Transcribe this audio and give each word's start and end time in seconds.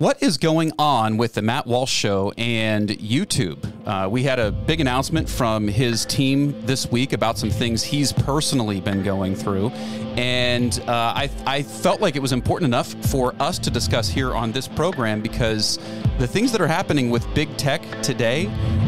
What 0.00 0.22
is 0.22 0.38
going 0.38 0.72
on 0.78 1.18
with 1.18 1.34
the 1.34 1.42
Matt 1.42 1.66
Walsh 1.66 1.92
Show 1.92 2.32
and 2.38 2.88
YouTube? 2.88 3.58
Uh, 3.86 4.08
we 4.08 4.22
had 4.22 4.38
a 4.38 4.50
big 4.50 4.80
announcement 4.80 5.28
from 5.28 5.68
his 5.68 6.06
team 6.06 6.58
this 6.64 6.90
week 6.90 7.12
about 7.12 7.36
some 7.36 7.50
things 7.50 7.82
he's 7.82 8.10
personally 8.10 8.80
been 8.80 9.02
going 9.02 9.36
through. 9.36 9.68
And 10.16 10.80
uh, 10.86 10.92
I, 11.14 11.30
I 11.44 11.62
felt 11.62 12.00
like 12.00 12.16
it 12.16 12.22
was 12.22 12.32
important 12.32 12.70
enough 12.70 12.94
for 13.10 13.34
us 13.40 13.58
to 13.58 13.70
discuss 13.70 14.08
here 14.08 14.34
on 14.34 14.52
this 14.52 14.66
program 14.66 15.20
because 15.20 15.78
the 16.18 16.26
things 16.26 16.50
that 16.52 16.62
are 16.62 16.66
happening 16.66 17.10
with 17.10 17.26
big 17.34 17.54
tech 17.58 17.82
today 18.00 18.46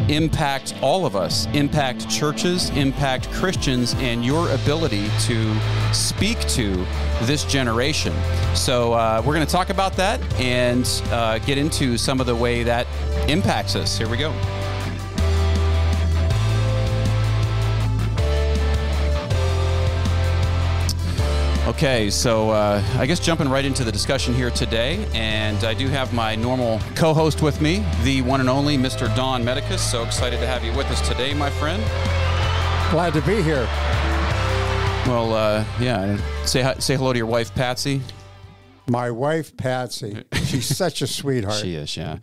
impact 0.09 0.75
all 0.81 1.05
of 1.05 1.15
us, 1.15 1.47
impact 1.53 2.09
churches, 2.09 2.69
impact 2.71 3.31
Christians, 3.31 3.93
and 3.95 4.25
your 4.25 4.49
ability 4.51 5.09
to 5.21 5.55
speak 5.93 6.39
to 6.49 6.85
this 7.23 7.43
generation. 7.45 8.13
So 8.55 8.93
uh, 8.93 9.21
we're 9.25 9.33
going 9.33 9.45
to 9.45 9.51
talk 9.51 9.69
about 9.69 9.93
that 9.93 10.21
and 10.39 10.85
uh, 11.11 11.39
get 11.39 11.57
into 11.57 11.97
some 11.97 12.19
of 12.19 12.25
the 12.25 12.35
way 12.35 12.63
that 12.63 12.87
impacts 13.27 13.75
us. 13.75 13.97
Here 13.97 14.09
we 14.09 14.17
go. 14.17 14.33
Okay, 21.73 22.11
so 22.11 22.51
uh, 22.51 22.83
I 22.97 23.07
guess 23.07 23.19
jumping 23.19 23.49
right 23.49 23.65
into 23.65 23.83
the 23.83 23.91
discussion 23.91 24.33
here 24.33 24.51
today, 24.51 25.05
and 25.13 25.61
I 25.63 25.73
do 25.73 25.87
have 25.87 26.13
my 26.13 26.35
normal 26.35 26.79
co 26.95 27.13
host 27.15 27.41
with 27.41 27.61
me, 27.61 27.83
the 28.03 28.21
one 28.21 28.39
and 28.39 28.49
only 28.49 28.77
Mr. 28.77 29.13
Don 29.15 29.43
Medicus. 29.43 29.81
So 29.81 30.03
excited 30.03 30.39
to 30.39 30.47
have 30.47 30.63
you 30.63 30.71
with 30.73 30.85
us 30.91 31.05
today, 31.07 31.33
my 31.33 31.49
friend. 31.49 31.81
Glad 32.91 33.13
to 33.13 33.21
be 33.21 33.41
here. 33.41 33.65
Well, 35.07 35.33
uh, 35.33 35.65
yeah, 35.79 36.15
say, 36.45 36.61
hi- 36.61 36.75
say 36.75 36.95
hello 36.95 37.11
to 37.11 37.17
your 37.17 37.25
wife, 37.25 37.53
Patsy. 37.55 38.01
My 38.87 39.11
wife, 39.11 39.55
Patsy, 39.55 40.23
she's 40.45 40.65
such 40.77 41.01
a 41.01 41.07
sweetheart. 41.07 41.61
She 41.61 41.75
is, 41.75 41.95
yeah. 41.95 42.17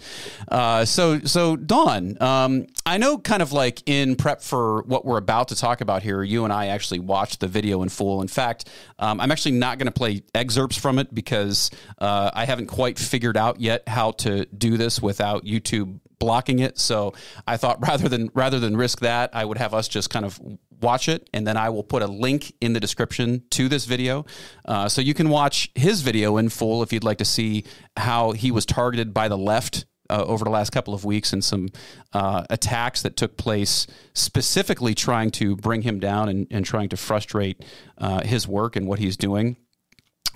Uh, 0.48 0.84
so, 0.84 1.20
so 1.20 1.56
Don, 1.56 2.20
um, 2.22 2.66
I 2.84 2.98
know, 2.98 3.16
kind 3.16 3.40
of 3.40 3.52
like 3.52 3.82
in 3.86 4.14
prep 4.16 4.42
for 4.42 4.82
what 4.82 5.06
we're 5.06 5.16
about 5.16 5.48
to 5.48 5.56
talk 5.56 5.80
about 5.80 6.02
here, 6.02 6.22
you 6.22 6.44
and 6.44 6.52
I 6.52 6.66
actually 6.66 7.00
watched 7.00 7.40
the 7.40 7.48
video 7.48 7.82
in 7.82 7.88
full. 7.88 8.20
In 8.20 8.28
fact, 8.28 8.68
um, 8.98 9.20
I'm 9.20 9.30
actually 9.30 9.52
not 9.52 9.78
going 9.78 9.86
to 9.86 9.92
play 9.92 10.22
excerpts 10.34 10.76
from 10.76 10.98
it 10.98 11.14
because 11.14 11.70
uh, 11.98 12.30
I 12.34 12.44
haven't 12.44 12.66
quite 12.66 12.98
figured 12.98 13.38
out 13.38 13.60
yet 13.60 13.88
how 13.88 14.12
to 14.12 14.44
do 14.46 14.76
this 14.76 15.00
without 15.00 15.44
YouTube 15.44 16.00
blocking 16.18 16.58
it. 16.58 16.78
So 16.78 17.14
I 17.46 17.56
thought 17.56 17.78
rather 17.80 18.08
than 18.08 18.30
rather 18.34 18.60
than 18.60 18.76
risk 18.76 19.00
that, 19.00 19.30
I 19.32 19.44
would 19.44 19.58
have 19.58 19.74
us 19.74 19.88
just 19.88 20.10
kind 20.10 20.24
of 20.24 20.38
watch 20.80 21.08
it, 21.08 21.28
and 21.32 21.46
then 21.46 21.56
I 21.56 21.70
will 21.70 21.82
put 21.82 22.02
a 22.02 22.06
link 22.06 22.54
in 22.60 22.72
the 22.72 22.80
description 22.80 23.44
to 23.50 23.68
this 23.68 23.84
video, 23.84 24.26
uh, 24.64 24.88
so 24.88 25.00
you 25.00 25.14
can 25.14 25.28
watch 25.28 25.70
his 25.74 26.02
video 26.02 26.36
in 26.36 26.48
full 26.48 26.82
if 26.82 26.92
you'd 26.92 27.04
like 27.04 27.18
to 27.18 27.24
see 27.24 27.64
how 27.96 28.32
he 28.32 28.50
was 28.50 28.66
targeted 28.66 29.14
by 29.14 29.28
the 29.28 29.38
left. 29.38 29.86
Uh, 30.08 30.24
over 30.26 30.42
the 30.42 30.50
last 30.50 30.70
couple 30.70 30.92
of 30.92 31.04
weeks, 31.04 31.32
and 31.32 31.44
some 31.44 31.68
uh, 32.12 32.44
attacks 32.50 33.02
that 33.02 33.16
took 33.16 33.36
place 33.36 33.86
specifically 34.12 34.92
trying 34.92 35.30
to 35.30 35.54
bring 35.54 35.82
him 35.82 36.00
down 36.00 36.28
and, 36.28 36.48
and 36.50 36.66
trying 36.66 36.88
to 36.88 36.96
frustrate 36.96 37.64
uh, 37.98 38.20
his 38.24 38.48
work 38.48 38.74
and 38.74 38.88
what 38.88 38.98
he's 38.98 39.16
doing 39.16 39.56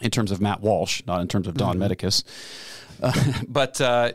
in 0.00 0.12
terms 0.12 0.30
of 0.30 0.40
Matt 0.40 0.60
Walsh, 0.60 1.02
not 1.08 1.20
in 1.20 1.26
terms 1.26 1.48
of 1.48 1.54
Don 1.54 1.76
Medicus. 1.76 2.22
Uh, 3.02 3.12
but 3.48 3.80
uh, 3.80 4.12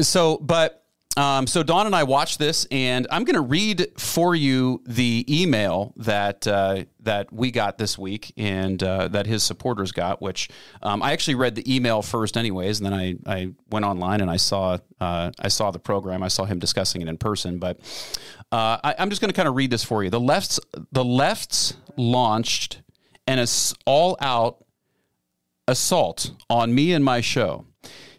so, 0.00 0.38
but 0.38 0.81
um, 1.16 1.46
so 1.46 1.62
Don 1.62 1.86
and 1.86 1.94
I 1.94 2.04
watched 2.04 2.38
this, 2.38 2.66
and 2.70 3.06
I'm 3.10 3.24
going 3.24 3.34
to 3.34 3.42
read 3.42 3.86
for 3.98 4.34
you 4.34 4.82
the 4.86 5.26
email 5.28 5.92
that 5.96 6.46
uh, 6.46 6.84
that 7.00 7.32
we 7.32 7.50
got 7.50 7.76
this 7.76 7.98
week, 7.98 8.32
and 8.36 8.82
uh, 8.82 9.08
that 9.08 9.26
his 9.26 9.42
supporters 9.42 9.92
got. 9.92 10.22
Which 10.22 10.48
um, 10.82 11.02
I 11.02 11.12
actually 11.12 11.34
read 11.34 11.54
the 11.54 11.74
email 11.74 12.00
first, 12.00 12.36
anyways, 12.36 12.80
and 12.80 12.86
then 12.86 12.94
I, 12.94 13.16
I 13.26 13.52
went 13.70 13.84
online 13.84 14.22
and 14.22 14.30
I 14.30 14.36
saw 14.36 14.78
uh, 15.00 15.32
I 15.38 15.48
saw 15.48 15.70
the 15.70 15.78
program. 15.78 16.22
I 16.22 16.28
saw 16.28 16.44
him 16.44 16.58
discussing 16.58 17.02
it 17.02 17.08
in 17.08 17.18
person, 17.18 17.58
but 17.58 17.78
uh, 18.50 18.78
I, 18.82 18.94
I'm 18.98 19.10
just 19.10 19.20
going 19.20 19.30
to 19.30 19.36
kind 19.36 19.48
of 19.48 19.54
read 19.54 19.70
this 19.70 19.84
for 19.84 20.02
you. 20.02 20.08
The 20.08 20.20
lefts 20.20 20.60
the 20.92 21.04
lefts 21.04 21.74
launched 21.96 22.80
an 23.26 23.44
all 23.84 24.16
out 24.20 24.64
assault 25.68 26.32
on 26.48 26.74
me 26.74 26.92
and 26.92 27.04
my 27.04 27.20
show. 27.20 27.66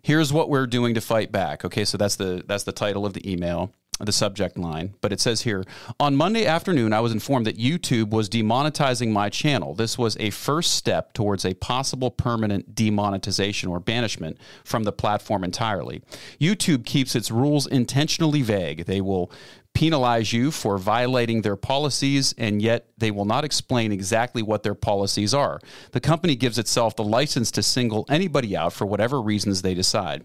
Here's 0.04 0.34
what 0.34 0.50
we're 0.50 0.68
doing 0.68 0.94
to 0.96 1.02
fight 1.02 1.32
back. 1.32 1.64
Okay, 1.64 1.86
so 1.86 1.98
that's 1.98 2.18
the 2.18 2.44
that's 2.46 2.66
the 2.66 2.74
title 2.74 3.06
of 3.06 3.14
the 3.14 3.32
email, 3.32 3.72
the 4.02 4.12
subject 4.12 4.58
line. 4.58 4.96
But 5.00 5.14
it 5.14 5.22
says 5.22 5.44
here 5.44 5.64
on 5.98 6.18
Monday 6.18 6.46
afternoon, 6.46 6.92
I 6.92 7.00
was 7.00 7.14
informed 7.14 7.48
that 7.48 7.58
YouTube 7.58 8.10
was 8.10 8.28
demonetizing 8.28 9.12
my 9.12 9.30
channel. 9.30 9.74
This 9.74 9.98
was 9.98 10.18
a 10.20 10.30
first 10.32 10.74
step 10.74 11.14
towards 11.14 11.46
a 11.46 11.54
possible 11.54 12.12
permanent 12.12 12.76
demonetization 12.76 13.70
or 13.70 13.80
banishment 13.80 14.38
from 14.66 14.84
the 14.84 14.92
platform 14.92 15.42
entirely. 15.42 16.02
YouTube 16.38 16.86
keeps 16.86 17.16
its 17.16 17.32
rules 17.32 17.66
intentionally 17.66 18.42
vague. 18.42 18.86
They 18.86 19.00
will 19.00 19.32
penalize 19.74 20.32
you 20.32 20.52
for 20.52 20.78
violating 20.78 21.42
their 21.42 21.56
policies, 21.56 22.34
and 22.38 22.62
yet 22.62 22.88
they 22.98 23.12
will 23.12 23.26
not 23.26 23.44
explain 23.44 23.92
exactly 23.92 24.42
what 24.42 24.64
their 24.64 24.76
policies 24.76 25.34
are. 25.34 25.60
The 25.92 26.00
company 26.00 26.36
gives 26.36 26.60
itself 26.60 26.96
the 26.96 27.04
license 27.04 27.52
to 27.52 27.64
single 27.64 28.06
anybody 28.10 28.56
out 28.56 28.74
for 28.74 28.86
whatever 28.86 29.22
reasons 29.22 29.62
they 29.62 29.74
decide. 29.74 30.24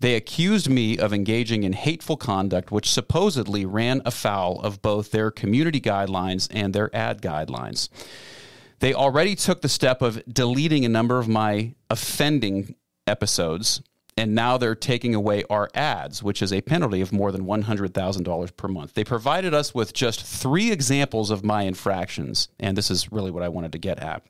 They 0.00 0.14
accused 0.14 0.68
me 0.68 0.98
of 0.98 1.12
engaging 1.12 1.62
in 1.62 1.72
hateful 1.72 2.16
conduct, 2.16 2.70
which 2.70 2.90
supposedly 2.90 3.64
ran 3.66 4.02
afoul 4.04 4.60
of 4.60 4.82
both 4.82 5.10
their 5.10 5.30
community 5.30 5.80
guidelines 5.80 6.48
and 6.50 6.74
their 6.74 6.94
ad 6.94 7.22
guidelines. 7.22 7.88
They 8.80 8.94
already 8.94 9.34
took 9.34 9.60
the 9.60 9.68
step 9.68 10.00
of 10.00 10.22
deleting 10.26 10.84
a 10.84 10.88
number 10.88 11.18
of 11.18 11.28
my 11.28 11.74
offending 11.90 12.74
episodes 13.06 13.82
and 14.20 14.34
now 14.34 14.58
they're 14.58 14.74
taking 14.74 15.14
away 15.14 15.44
our 15.48 15.70
ads, 15.74 16.22
which 16.22 16.42
is 16.42 16.52
a 16.52 16.60
penalty 16.60 17.00
of 17.00 17.10
more 17.10 17.32
than 17.32 17.46
$100,000 17.46 18.56
per 18.56 18.68
month. 18.68 18.92
They 18.92 19.02
provided 19.02 19.54
us 19.54 19.74
with 19.74 19.94
just 19.94 20.22
three 20.22 20.70
examples 20.70 21.30
of 21.30 21.42
my 21.42 21.62
infractions, 21.62 22.48
and 22.58 22.76
this 22.76 22.90
is 22.90 23.10
really 23.10 23.30
what 23.30 23.42
I 23.42 23.48
wanted 23.48 23.72
to 23.72 23.78
get 23.78 23.98
at. 23.98 24.22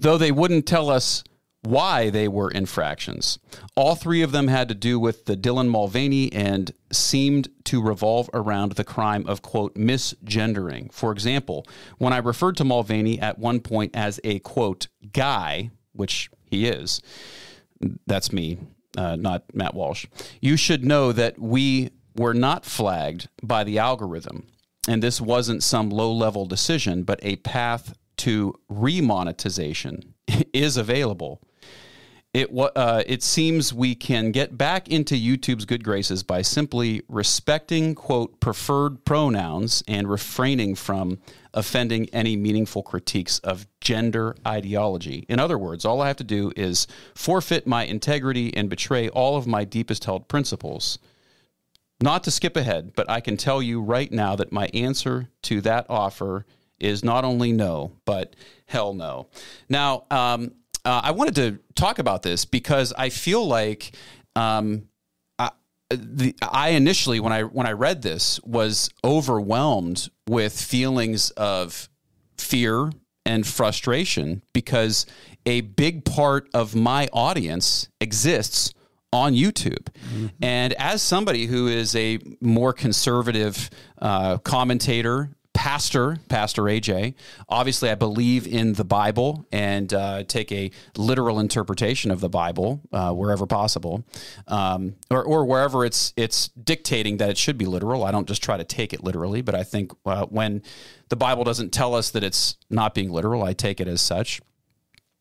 Though 0.00 0.16
they 0.16 0.32
wouldn't 0.32 0.66
tell 0.66 0.88
us 0.88 1.22
why 1.60 2.08
they 2.08 2.26
were 2.26 2.50
infractions. 2.50 3.38
All 3.76 3.96
three 3.96 4.22
of 4.22 4.32
them 4.32 4.48
had 4.48 4.68
to 4.68 4.74
do 4.74 4.98
with 4.98 5.26
the 5.26 5.36
Dylan 5.36 5.68
Mulvaney 5.68 6.32
and 6.32 6.72
seemed 6.90 7.48
to 7.64 7.82
revolve 7.82 8.30
around 8.32 8.72
the 8.72 8.84
crime 8.84 9.26
of, 9.26 9.42
quote, 9.42 9.74
misgendering. 9.74 10.90
For 10.90 11.12
example, 11.12 11.66
when 11.98 12.14
I 12.14 12.18
referred 12.18 12.56
to 12.58 12.64
Mulvaney 12.64 13.20
at 13.20 13.38
one 13.38 13.60
point 13.60 13.94
as 13.94 14.20
a, 14.24 14.38
quote, 14.38 14.88
guy, 15.12 15.70
which 15.92 16.30
he 16.44 16.66
is, 16.66 17.02
that's 18.06 18.32
me, 18.32 18.58
uh, 18.96 19.16
not 19.16 19.44
Matt 19.54 19.74
Walsh. 19.74 20.06
You 20.40 20.56
should 20.56 20.84
know 20.84 21.12
that 21.12 21.38
we 21.38 21.90
were 22.16 22.34
not 22.34 22.64
flagged 22.64 23.28
by 23.42 23.64
the 23.64 23.78
algorithm, 23.78 24.46
and 24.88 25.02
this 25.02 25.20
wasn't 25.20 25.62
some 25.62 25.90
low 25.90 26.12
level 26.12 26.46
decision, 26.46 27.02
but 27.02 27.20
a 27.22 27.36
path 27.36 27.94
to 28.18 28.54
remonetization 28.70 30.14
is 30.52 30.76
available. 30.76 31.40
It, 32.34 32.50
uh, 32.52 33.04
it 33.06 33.22
seems 33.22 33.72
we 33.72 33.94
can 33.94 34.32
get 34.32 34.58
back 34.58 34.88
into 34.88 35.14
YouTube's 35.14 35.66
good 35.66 35.84
graces 35.84 36.24
by 36.24 36.42
simply 36.42 37.02
respecting, 37.08 37.94
quote, 37.94 38.40
preferred 38.40 39.04
pronouns 39.04 39.84
and 39.86 40.10
refraining 40.10 40.74
from 40.74 41.20
offending 41.54 42.08
any 42.12 42.36
meaningful 42.36 42.82
critiques 42.82 43.38
of 43.38 43.68
gender 43.80 44.34
ideology. 44.44 45.24
In 45.28 45.38
other 45.38 45.56
words, 45.56 45.84
all 45.84 46.00
I 46.00 46.08
have 46.08 46.16
to 46.16 46.24
do 46.24 46.52
is 46.56 46.88
forfeit 47.14 47.68
my 47.68 47.84
integrity 47.84 48.52
and 48.56 48.68
betray 48.68 49.08
all 49.08 49.36
of 49.36 49.46
my 49.46 49.62
deepest 49.62 50.04
held 50.04 50.26
principles. 50.26 50.98
Not 52.00 52.24
to 52.24 52.32
skip 52.32 52.56
ahead, 52.56 52.94
but 52.96 53.08
I 53.08 53.20
can 53.20 53.36
tell 53.36 53.62
you 53.62 53.80
right 53.80 54.10
now 54.10 54.34
that 54.34 54.50
my 54.50 54.66
answer 54.74 55.28
to 55.42 55.60
that 55.60 55.86
offer 55.88 56.46
is 56.80 57.04
not 57.04 57.24
only 57.24 57.52
no, 57.52 57.92
but 58.04 58.34
hell 58.66 58.92
no. 58.92 59.28
Now, 59.68 60.04
um, 60.10 60.50
uh, 60.84 61.00
I 61.04 61.12
wanted 61.12 61.34
to 61.36 61.58
talk 61.74 61.98
about 61.98 62.22
this 62.22 62.44
because 62.44 62.92
I 62.96 63.08
feel 63.08 63.46
like 63.46 63.96
um, 64.36 64.88
I, 65.38 65.50
the, 65.90 66.34
I 66.42 66.70
initially, 66.70 67.20
when 67.20 67.32
I 67.32 67.42
when 67.42 67.66
I 67.66 67.72
read 67.72 68.02
this, 68.02 68.40
was 68.42 68.90
overwhelmed 69.02 70.08
with 70.28 70.60
feelings 70.60 71.30
of 71.30 71.88
fear 72.36 72.90
and 73.26 73.46
frustration 73.46 74.42
because 74.52 75.06
a 75.46 75.62
big 75.62 76.04
part 76.04 76.48
of 76.52 76.74
my 76.74 77.08
audience 77.12 77.88
exists 78.00 78.74
on 79.12 79.32
YouTube. 79.34 79.86
And 80.42 80.72
as 80.74 81.00
somebody 81.00 81.46
who 81.46 81.68
is 81.68 81.94
a 81.94 82.18
more 82.40 82.72
conservative 82.72 83.70
uh, 84.02 84.38
commentator, 84.38 85.30
pastor, 85.54 86.18
Pastor 86.28 86.62
AJ, 86.64 87.14
obviously 87.48 87.88
I 87.88 87.94
believe 87.94 88.46
in 88.46 88.74
the 88.74 88.84
Bible 88.84 89.46
and 89.50 89.92
uh, 89.94 90.24
take 90.24 90.52
a 90.52 90.70
literal 90.96 91.40
interpretation 91.40 92.10
of 92.10 92.20
the 92.20 92.28
Bible 92.28 92.82
uh, 92.92 93.12
wherever 93.12 93.46
possible, 93.46 94.04
um, 94.48 94.96
or, 95.10 95.22
or 95.24 95.46
wherever 95.46 95.84
it's 95.84 96.12
it's 96.16 96.48
dictating 96.48 97.16
that 97.18 97.30
it 97.30 97.38
should 97.38 97.56
be 97.56 97.64
literal. 97.64 98.04
I 98.04 98.10
don't 98.10 98.28
just 98.28 98.42
try 98.42 98.56
to 98.56 98.64
take 98.64 98.92
it 98.92 99.02
literally, 99.02 99.40
but 99.40 99.54
I 99.54 99.62
think 99.62 99.92
uh, 100.04 100.26
when 100.26 100.62
the 101.08 101.16
Bible 101.16 101.44
doesn't 101.44 101.70
tell 101.70 101.94
us 101.94 102.10
that 102.10 102.22
it's 102.24 102.56
not 102.68 102.92
being 102.94 103.10
literal, 103.10 103.42
I 103.42 103.52
take 103.54 103.80
it 103.80 103.88
as 103.88 104.02
such. 104.02 104.40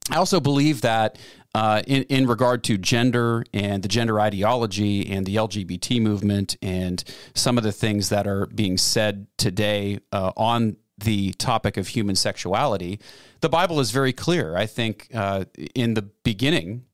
I 0.10 0.18
also 0.18 0.40
believe 0.40 0.82
that 0.82 1.18
uh, 1.56 1.84
in, 1.86 2.04
in 2.04 2.28
regard 2.28 2.64
to 2.64 2.78
gender 2.78 3.44
and 3.54 3.84
the 3.84 3.88
gender 3.88 4.20
ideology 4.20 5.10
and 5.12 5.26
the 5.26 5.36
LGBT 5.36 6.02
movement 6.02 6.58
and 6.62 7.04
some 7.36 7.58
of 7.58 7.64
the 7.64 7.72
things 7.72 8.10
that 8.10 8.26
are 8.26 8.48
being 8.48 8.78
said 8.78 9.28
today 9.38 10.00
uh, 10.12 10.32
on 10.36 10.78
the 10.98 11.34
topic 11.34 11.78
of 11.78 11.90
human 11.90 12.16
sexuality, 12.16 13.00
the 13.42 13.50
Bible 13.50 13.80
is 13.80 13.92
very 13.92 14.14
clear. 14.14 14.56
I 14.56 14.66
think 14.66 15.10
uh, 15.14 15.46
in 15.76 15.94
the 15.94 16.02
beginning, 16.02 16.86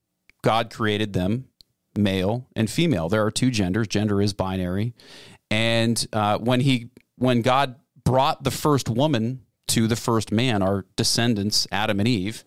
God 0.41 0.71
created 0.71 1.13
them 1.13 1.45
male 1.95 2.47
and 2.55 2.69
female. 2.69 3.09
There 3.09 3.25
are 3.25 3.31
two 3.31 3.51
genders. 3.51 3.87
Gender 3.87 4.21
is 4.21 4.33
binary, 4.33 4.93
and 5.51 6.07
uh, 6.13 6.37
when 6.37 6.61
he 6.61 6.89
when 7.17 7.41
God 7.41 7.75
brought 8.03 8.43
the 8.43 8.51
first 8.51 8.89
woman 8.89 9.41
to 9.67 9.87
the 9.87 9.95
first 9.95 10.31
man, 10.31 10.61
our 10.61 10.85
descendants, 10.95 11.67
Adam 11.71 11.99
and 11.99 12.07
Eve. 12.07 12.43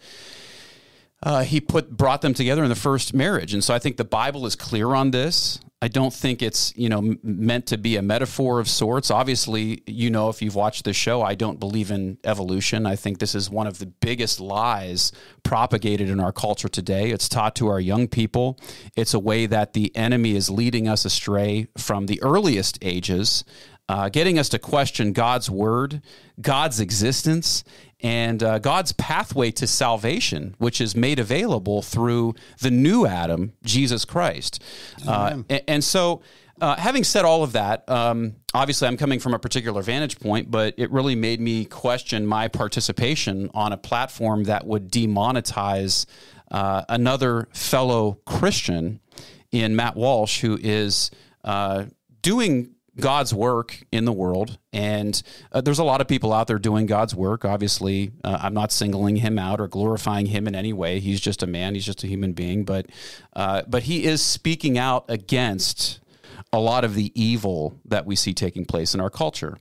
Uh, 1.23 1.43
he 1.43 1.61
put 1.61 1.97
brought 1.97 2.21
them 2.23 2.35
together 2.35 2.63
in 2.63 2.69
the 2.69 2.75
first 2.75 3.15
marriage, 3.15 3.55
and 3.55 3.63
so 3.63 3.75
I 3.75 3.79
think 3.79 3.97
the 3.97 4.05
Bible 4.05 4.45
is 4.47 4.57
clear 4.57 4.95
on 4.95 5.13
this. 5.13 5.61
I 5.81 5.89
don't 5.89 6.13
think 6.13 6.43
it's 6.43 6.73
you 6.77 6.89
know 6.89 7.17
meant 7.23 7.67
to 7.67 7.79
be 7.79 7.97
a 7.97 8.03
metaphor 8.03 8.59
of 8.59 8.69
sorts. 8.69 9.11
Obviously, 9.11 9.83
you 9.87 10.11
know 10.11 10.29
if 10.29 10.43
you've 10.43 10.55
watched 10.55 10.85
the 10.85 10.93
show, 10.93 11.23
I 11.23 11.35
don't 11.35 11.61
believe 11.61 11.91
in 11.91 12.19
evolution. 12.25 12.87
I 12.87 12.97
think 12.97 13.19
this 13.19 13.35
is 13.35 13.51
one 13.51 13.67
of 13.67 13.79
the 13.79 13.87
biggest 13.87 14.41
lies 14.41 15.13
propagated 15.43 16.09
in 16.09 16.19
our 16.19 16.33
culture 16.33 16.69
today. 16.69 17.11
It's 17.11 17.29
taught 17.29 17.55
to 17.57 17.69
our 17.69 17.81
young 17.81 18.09
people. 18.09 18.59
It's 18.97 19.15
a 19.15 19.19
way 19.21 19.47
that 19.47 19.75
the 19.75 19.95
enemy 19.97 20.35
is 20.35 20.51
leading 20.51 20.89
us 20.89 21.05
astray 21.05 21.69
from 21.77 22.07
the 22.07 22.21
earliest 22.23 22.79
ages 22.83 23.45
uh, 23.89 24.09
getting 24.09 24.39
us 24.39 24.49
to 24.49 24.59
question 24.59 25.13
God's 25.13 25.51
word, 25.51 26.03
God's 26.41 26.81
existence, 26.81 27.65
and 28.03 28.43
uh, 28.43 28.59
God's 28.59 28.93
pathway 28.93 29.51
to 29.53 29.67
salvation, 29.67 30.55
which 30.59 30.81
is 30.81 30.97
made 30.97 31.19
available 31.19 31.83
through 31.83 32.35
the 32.61 32.71
new 32.71 33.07
Adam, 33.07 33.53
Jesus 33.65 34.05
Christ. 34.05 34.63
Uh, 35.07 35.43
and, 35.49 35.63
and, 35.69 35.85
so, 35.85 36.23
uh, 36.61 36.77
having 36.77 37.05
said 37.05 37.25
all 37.25 37.43
of 37.43 37.53
that, 37.53 37.89
um, 37.89 38.35
obviously 38.55 38.89
I'm 38.89 38.97
coming 38.97 39.21
from 39.21 39.35
a 39.35 39.39
particular 39.39 39.83
vantage 39.83 40.19
point, 40.19 40.51
but 40.51 40.75
it 40.77 40.91
really 40.91 41.15
made 41.15 41.41
me 41.41 41.65
question 41.65 42.27
my 42.27 42.49
participation 42.49 43.51
on 43.55 43.73
a 43.73 43.77
platform 43.77 44.45
that 44.45 44.67
would 44.67 44.91
demonetize 44.91 46.07
uh, 46.51 46.85
another 46.89 47.49
fellow 47.53 48.19
Christian 48.27 49.01
in 49.53 49.77
Matt 49.77 49.97
Walsh, 49.97 50.41
who 50.41 50.59
is 50.61 51.11
uh, 51.45 51.85
doing 52.21 52.75
God's 53.01 53.33
work 53.33 53.83
in 53.91 54.05
the 54.05 54.13
world. 54.13 54.59
And 54.73 55.21
uh, 55.51 55.61
there's 55.61 55.79
a 55.79 55.85
lot 55.85 56.01
of 56.01 56.09
people 56.09 56.33
out 56.33 56.47
there 56.47 56.59
doing 56.59 56.87
God's 56.87 57.15
work. 57.15 57.45
Obviously, 57.45 58.13
uh, 58.23 58.39
I'm 58.43 58.55
not 58.55 58.71
singling 58.71 59.17
him 59.17 59.39
out 59.39 59.61
or 59.61 59.69
glorifying 59.69 60.27
him 60.27 60.47
in 60.47 60.55
any 60.55 60.73
way. 60.73 61.01
He's 61.01 61.21
just 61.21 61.43
a 61.43 61.47
man. 61.47 61.75
He's 61.75 61.87
just 61.87 62.05
a 62.05 62.07
human 62.07 62.33
being. 62.33 62.65
But 62.65 62.87
uh, 63.35 63.63
but 63.67 63.85
he 63.85 64.05
is 64.05 64.23
speaking 64.23 64.77
out 64.79 65.05
against 65.09 66.01
a 66.53 66.61
lot 66.61 66.85
of 66.85 66.95
the 66.95 67.13
evil 67.21 67.79
that 67.87 68.05
we 68.05 68.15
see 68.15 68.35
taking 68.35 68.67
place 68.67 68.95
in 68.95 69.01
our 69.01 69.11
culture. 69.11 69.57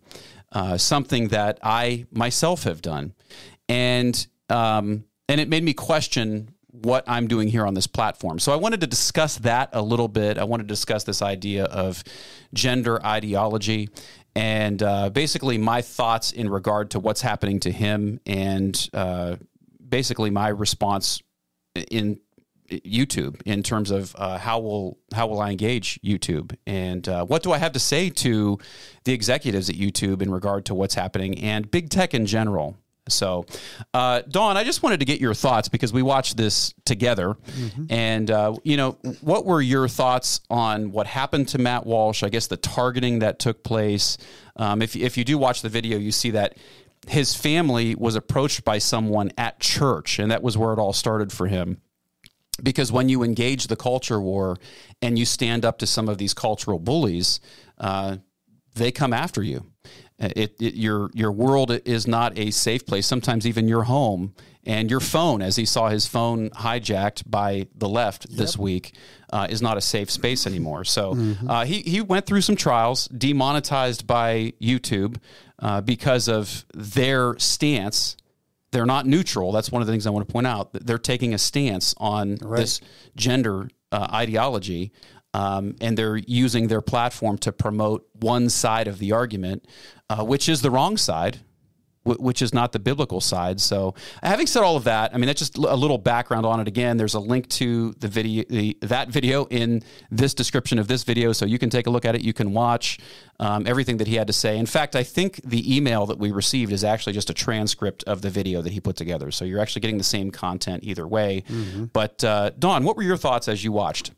Uh, 0.52 0.78
something 0.78 1.30
that 1.30 1.58
I 1.64 2.06
myself 2.12 2.64
have 2.64 2.82
done, 2.82 3.14
and 3.70 4.28
um, 4.50 5.06
and 5.30 5.40
it 5.40 5.48
made 5.48 5.64
me 5.64 5.74
question 5.74 6.54
what 6.72 7.04
I'm 7.08 7.28
doing 7.28 7.48
here 7.48 7.66
on 7.66 7.74
this 7.74 7.88
platform. 7.88 8.40
So 8.40 8.52
I 8.52 8.56
wanted 8.56 8.82
to 8.82 8.88
discuss 8.88 9.38
that 9.40 9.70
a 9.74 9.82
little 9.82 10.08
bit. 10.08 10.38
I 10.38 10.44
want 10.46 10.62
to 10.62 10.68
discuss 10.68 11.04
this 11.04 11.22
idea 11.22 11.66
of 11.66 12.04
gender 12.54 13.06
ideology 13.06 13.90
and 14.36 14.82
uh, 14.82 15.10
basically 15.10 15.58
my 15.58 15.82
thoughts 15.82 16.32
in 16.32 16.50
regard 16.50 16.92
to 16.92 17.00
what's 17.00 17.22
happening 17.22 17.60
to 17.62 17.72
him 17.72 18.20
and 18.26 18.90
uh, 18.94 19.36
basically 19.90 20.30
my 20.30 20.48
response 20.48 21.22
in 21.76 22.20
YouTube 22.70 23.42
in 23.46 23.64
terms 23.64 23.92
of 23.92 24.16
uh, 24.18 24.38
how 24.38 24.60
will 24.60 24.98
how 25.14 25.28
will 25.28 25.42
I 25.42 25.52
engage 25.52 26.00
YouTube 26.02 26.56
and 26.66 27.08
uh, 27.08 27.26
what 27.26 27.44
do 27.44 27.52
I 27.52 27.58
have 27.58 27.74
to 27.74 27.80
say 27.80 28.10
to 28.10 28.58
the 29.04 29.14
executives 29.14 29.70
at 29.70 29.76
YouTube 29.76 30.22
in 30.22 30.32
regard 30.32 30.66
to 30.66 30.74
what's 30.74 30.96
happening 30.96 31.38
and 31.40 31.70
big 31.70 31.90
tech 31.90 32.14
in 32.14 32.26
general. 32.26 32.78
So, 33.10 33.46
uh, 33.94 34.22
Don, 34.30 34.58
I 34.58 34.64
just 34.64 34.84
wanted 34.84 35.00
to 35.00 35.06
get 35.06 35.20
your 35.20 35.34
thoughts 35.34 35.68
because 35.70 35.92
we 35.92 36.02
watched 36.02 36.38
this 36.38 36.74
together. 36.86 37.34
Mm-hmm. 37.34 37.86
And, 37.90 38.32
uh, 38.32 38.56
you 38.64 38.78
know, 38.78 38.92
what 39.22 39.46
were 39.46 39.62
your 39.62 39.88
thoughts 39.88 40.42
on 40.50 40.92
what 40.92 41.08
happened 41.08 41.48
to 41.50 41.58
Matt 41.58 41.86
Walsh? 41.86 42.24
I 42.24 42.30
guess 42.30 42.48
the 42.48 42.58
targeting 42.58 43.20
that 43.20 43.40
took 43.40 43.64
place. 43.64 44.18
Um, 44.56 44.82
if, 44.82 44.96
if 44.96 45.18
you 45.18 45.24
do 45.24 45.38
watch 45.38 45.62
the 45.62 45.70
video, 45.70 45.98
you 45.98 46.12
see 46.12 46.32
that 46.32 46.58
his 47.08 47.36
family 47.36 47.96
was 47.96 48.16
approached 48.16 48.64
by 48.64 48.78
someone 48.78 49.32
at 49.38 49.60
church, 49.60 50.20
and 50.20 50.32
that 50.32 50.44
was 50.44 50.58
where 50.58 50.72
it 50.72 50.80
all 50.80 50.94
started 50.94 51.32
for 51.32 51.48
him. 51.48 51.82
Because 52.62 52.92
when 52.92 53.10
you 53.10 53.24
engage 53.24 53.68
the 53.68 53.76
culture 53.76 54.22
war 54.22 54.58
and 55.02 55.18
you 55.18 55.26
stand 55.26 55.66
up 55.66 55.80
to 55.80 55.88
some 55.88 56.08
of 56.08 56.20
these 56.20 56.36
cultural 56.36 56.78
bullies, 56.78 57.40
uh, 57.80 58.18
they 58.76 58.92
come 58.92 59.14
after 59.14 59.42
you. 59.42 59.66
It, 60.22 60.56
it, 60.60 60.76
your 60.76 61.10
your 61.14 61.32
world 61.32 61.72
is 61.86 62.08
not 62.08 62.38
a 62.38 62.52
safe 62.52 62.86
place. 62.86 63.08
Sometimes 63.08 63.48
even 63.48 63.68
your 63.68 63.84
home 63.84 64.34
and 64.64 64.92
your 64.92 65.00
phone, 65.00 65.42
as 65.42 65.56
he 65.56 65.66
saw 65.66 65.90
his 65.90 66.06
phone 66.06 66.52
hijacked 66.52 67.24
by 67.30 67.68
the 67.76 67.90
left 67.90 68.28
yep. 68.30 68.38
this 68.38 68.58
week, 68.58 68.96
uh, 69.34 69.48
is 69.50 69.62
not 69.62 69.78
a 69.78 69.82
safe 69.82 70.12
space 70.12 70.46
anymore. 70.46 70.84
So 70.84 71.16
mm-hmm. 71.16 71.50
uh, 71.50 71.66
he 71.66 71.82
he 71.82 72.02
went 72.02 72.28
through 72.28 72.42
some 72.42 72.56
trials, 72.56 73.08
demonetized 73.08 74.06
by 74.06 74.54
YouTube 74.62 75.18
uh, 75.60 75.82
because 75.82 76.28
of 76.28 76.66
their 76.74 77.38
stance. 77.40 78.18
They're 78.72 78.86
not 78.86 79.06
neutral. 79.06 79.52
That's 79.52 79.72
one 79.72 79.82
of 79.82 79.88
the 79.88 79.92
things 79.94 80.08
I 80.08 80.12
want 80.12 80.28
to 80.28 80.32
point 80.32 80.48
out. 80.48 80.70
They're 80.74 80.98
taking 80.98 81.34
a 81.34 81.38
stance 81.38 81.94
on 81.98 82.38
right. 82.42 82.60
this 82.60 82.80
gender 83.16 83.70
uh, 83.92 84.08
ideology 84.14 84.92
um, 85.34 85.76
and 85.82 85.98
they're 85.98 86.18
using 86.18 86.68
their 86.68 86.82
platform 86.82 87.38
to 87.40 87.52
promote 87.52 88.08
one 88.14 88.50
side 88.50 88.88
of 88.88 89.00
the 89.00 89.12
argument, 89.12 89.66
uh, 90.10 90.24
which 90.24 90.50
is 90.50 90.62
the 90.62 90.70
wrong 90.70 90.98
side, 90.98 91.40
w- 92.06 92.22
which 92.22 92.42
is 92.42 92.54
not 92.54 92.74
the 92.74 92.80
biblical 92.80 93.22
side. 93.22 93.62
So, 93.62 93.96
having 94.22 94.46
said 94.46 94.64
all 94.64 94.76
of 94.76 94.84
that, 94.84 95.14
I 95.14 95.18
mean 95.18 95.28
that's 95.28 95.40
just 95.40 95.58
a 95.58 95.76
little 95.76 95.98
background 95.98 96.46
on 96.46 96.60
it. 96.60 96.68
Again, 96.68 96.98
there's 96.98 97.14
a 97.14 97.20
link 97.20 97.48
to 97.50 97.94
the 98.00 98.10
video, 98.10 98.44
the, 98.50 98.78
that 98.82 99.08
video 99.08 99.46
in 99.46 99.84
this 100.10 100.34
description 100.34 100.80
of 100.80 100.88
this 100.90 101.04
video, 101.04 101.32
so 101.32 101.46
you 101.46 101.58
can 101.58 101.70
take 101.70 101.88
a 101.88 101.90
look 101.90 102.04
at 102.04 102.14
it. 102.14 102.22
You 102.22 102.34
can 102.34 102.52
watch 102.52 103.00
um, 103.40 103.66
everything 103.66 103.98
that 103.98 104.08
he 104.08 104.16
had 104.16 104.28
to 104.28 104.34
say. 104.34 104.58
In 104.58 104.66
fact, 104.66 104.98
I 104.98 105.04
think 105.04 105.40
the 105.46 105.76
email 105.76 106.06
that 106.08 106.20
we 106.20 106.32
received 106.32 106.74
is 106.74 106.84
actually 106.84 107.14
just 107.14 107.30
a 107.30 107.34
transcript 107.34 108.04
of 108.04 108.22
the 108.22 108.30
video 108.30 108.62
that 108.62 108.74
he 108.74 108.82
put 108.82 108.98
together. 108.98 109.32
So 109.32 109.46
you're 109.46 109.62
actually 109.62 109.82
getting 109.82 109.98
the 109.98 110.04
same 110.04 110.30
content 110.30 110.84
either 110.84 111.08
way. 111.08 111.44
Mm-hmm. 111.48 111.86
But 111.86 112.22
uh, 112.24 112.52
Don, 112.60 112.84
what 112.84 112.98
were 112.98 113.04
your 113.04 113.18
thoughts 113.18 113.48
as 113.48 113.64
you 113.64 113.72
watched? 113.72 114.12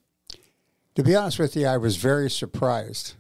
To 0.96 1.04
be 1.04 1.16
honest 1.16 1.40
with 1.40 1.56
you, 1.56 1.66
I 1.66 1.78
was 1.78 1.98
very 1.98 2.30
surprised 2.30 3.16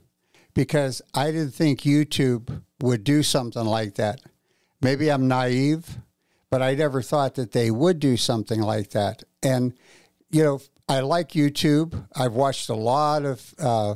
because 0.53 1.01
I 1.13 1.31
didn't 1.31 1.55
think 1.55 1.81
YouTube 1.81 2.61
would 2.81 3.03
do 3.03 3.23
something 3.23 3.65
like 3.65 3.95
that. 3.95 4.21
Maybe 4.81 5.09
I'm 5.09 5.27
naive, 5.27 5.97
but 6.51 6.61
I 6.61 6.75
never 6.75 7.01
thought 7.01 7.33
that 7.35 7.51
they 7.51 7.71
would 7.71 7.99
do 7.99 8.15
something 8.15 8.61
like 8.61 8.91
that. 8.91 9.23
And, 9.41 9.73
you 10.29 10.43
know, 10.43 10.61
I 10.87 10.99
like 10.99 11.29
YouTube. 11.29 12.07
I've 12.15 12.33
watched 12.33 12.69
a 12.69 12.75
lot 12.75 13.25
of 13.25 13.55
uh, 13.57 13.95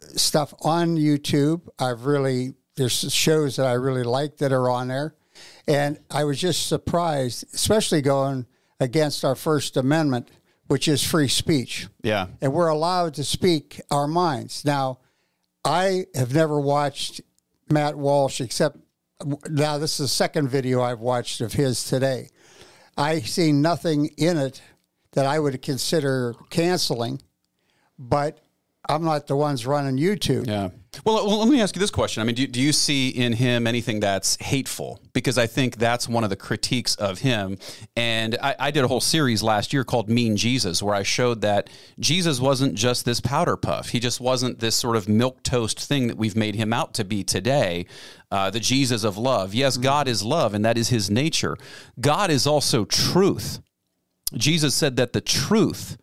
stuff 0.00 0.52
on 0.62 0.96
YouTube. 0.96 1.68
I've 1.78 2.04
really, 2.04 2.54
there's 2.76 3.12
shows 3.12 3.56
that 3.56 3.66
I 3.66 3.74
really 3.74 4.02
like 4.02 4.38
that 4.38 4.52
are 4.52 4.68
on 4.68 4.88
there. 4.88 5.14
And 5.68 6.00
I 6.10 6.24
was 6.24 6.40
just 6.40 6.66
surprised, 6.66 7.44
especially 7.54 8.02
going 8.02 8.46
against 8.80 9.24
our 9.24 9.36
First 9.36 9.76
Amendment 9.76 10.28
which 10.68 10.86
is 10.86 11.02
free 11.02 11.28
speech. 11.28 11.88
Yeah. 12.02 12.28
And 12.40 12.52
we're 12.52 12.68
allowed 12.68 13.14
to 13.14 13.24
speak 13.24 13.80
our 13.90 14.06
minds. 14.06 14.64
Now, 14.64 15.00
I 15.64 16.06
have 16.14 16.32
never 16.32 16.60
watched 16.60 17.20
Matt 17.70 17.96
Walsh 17.96 18.40
except 18.40 18.78
now 19.48 19.78
this 19.78 19.98
is 19.98 20.04
the 20.04 20.08
second 20.08 20.48
video 20.48 20.80
I've 20.80 21.00
watched 21.00 21.40
of 21.40 21.52
his 21.52 21.82
today. 21.84 22.28
I 22.96 23.20
see 23.20 23.52
nothing 23.52 24.06
in 24.16 24.36
it 24.36 24.62
that 25.12 25.26
I 25.26 25.38
would 25.38 25.60
consider 25.62 26.34
canceling, 26.50 27.20
but 27.98 28.38
I'm 28.88 29.04
not 29.04 29.26
the 29.26 29.36
ones 29.36 29.66
running 29.66 29.96
YouTube. 29.96 30.46
Yeah. 30.46 30.70
Well, 31.04 31.26
well, 31.26 31.38
let 31.38 31.48
me 31.48 31.60
ask 31.60 31.76
you 31.76 31.80
this 31.80 31.90
question. 31.90 32.22
I 32.22 32.24
mean, 32.24 32.34
do, 32.34 32.46
do 32.46 32.60
you 32.60 32.72
see 32.72 33.10
in 33.10 33.34
him 33.34 33.66
anything 33.66 34.00
that's 34.00 34.36
hateful? 34.36 35.00
Because 35.12 35.36
I 35.36 35.46
think 35.46 35.76
that's 35.76 36.08
one 36.08 36.24
of 36.24 36.30
the 36.30 36.36
critiques 36.36 36.94
of 36.96 37.18
him. 37.18 37.58
And 37.96 38.36
I, 38.42 38.56
I 38.58 38.70
did 38.70 38.84
a 38.84 38.88
whole 38.88 39.00
series 39.00 39.42
last 39.42 39.72
year 39.72 39.84
called 39.84 40.08
Mean 40.08 40.36
Jesus, 40.36 40.82
where 40.82 40.94
I 40.94 41.02
showed 41.02 41.42
that 41.42 41.68
Jesus 42.00 42.40
wasn't 42.40 42.74
just 42.74 43.04
this 43.04 43.20
powder 43.20 43.56
puff. 43.56 43.90
He 43.90 44.00
just 44.00 44.20
wasn't 44.20 44.58
this 44.58 44.74
sort 44.74 44.96
of 44.96 45.08
milk 45.08 45.42
toast 45.42 45.78
thing 45.80 46.08
that 46.08 46.16
we've 46.16 46.36
made 46.36 46.54
him 46.54 46.72
out 46.72 46.94
to 46.94 47.04
be 47.04 47.22
today. 47.22 47.86
Uh, 48.30 48.50
the 48.50 48.60
Jesus 48.60 49.04
of 49.04 49.16
love. 49.18 49.54
Yes, 49.54 49.76
God 49.76 50.08
is 50.08 50.22
love, 50.22 50.54
and 50.54 50.64
that 50.64 50.78
is 50.78 50.88
his 50.88 51.10
nature. 51.10 51.56
God 52.00 52.30
is 52.30 52.46
also 52.46 52.84
truth. 52.84 53.60
Jesus 54.34 54.74
said 54.74 54.96
that 54.96 55.12
the 55.12 55.20
truth 55.20 55.96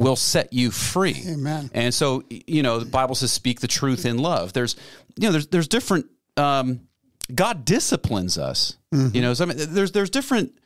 will 0.00 0.16
set 0.16 0.52
you 0.52 0.70
free. 0.70 1.22
Amen. 1.26 1.70
And 1.74 1.94
so, 1.94 2.24
you 2.28 2.62
know, 2.62 2.78
the 2.80 2.86
Bible 2.86 3.14
says, 3.14 3.32
"Speak 3.32 3.60
the 3.60 3.68
truth 3.68 4.04
in 4.06 4.18
love." 4.18 4.52
There's, 4.52 4.76
you 5.16 5.28
know, 5.28 5.32
there's 5.32 5.46
there's 5.48 5.68
different. 5.68 6.06
Um, 6.36 6.80
God 7.34 7.64
disciplines 7.64 8.38
us. 8.38 8.76
Mm-hmm. 8.92 9.14
You 9.14 9.22
know, 9.22 9.34
so 9.34 9.44
I 9.44 9.46
mean, 9.48 9.56
there's 9.58 9.92
there's 9.92 10.10
different 10.10 10.58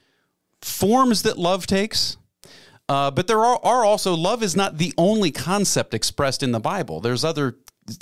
forms 0.63 1.23
that 1.23 1.39
love 1.39 1.67
takes. 1.67 2.17
Uh, 2.87 3.11
but 3.11 3.27
there 3.27 3.39
are, 3.43 3.59
are 3.63 3.83
also 3.85 4.15
love 4.15 4.43
is 4.43 4.55
not 4.55 4.77
the 4.77 4.93
only 4.99 5.31
concept 5.31 5.95
expressed 5.95 6.43
in 6.43 6.53
the 6.53 6.61
Bible. 6.61 7.01
There's 7.01 7.25
other 7.25 7.57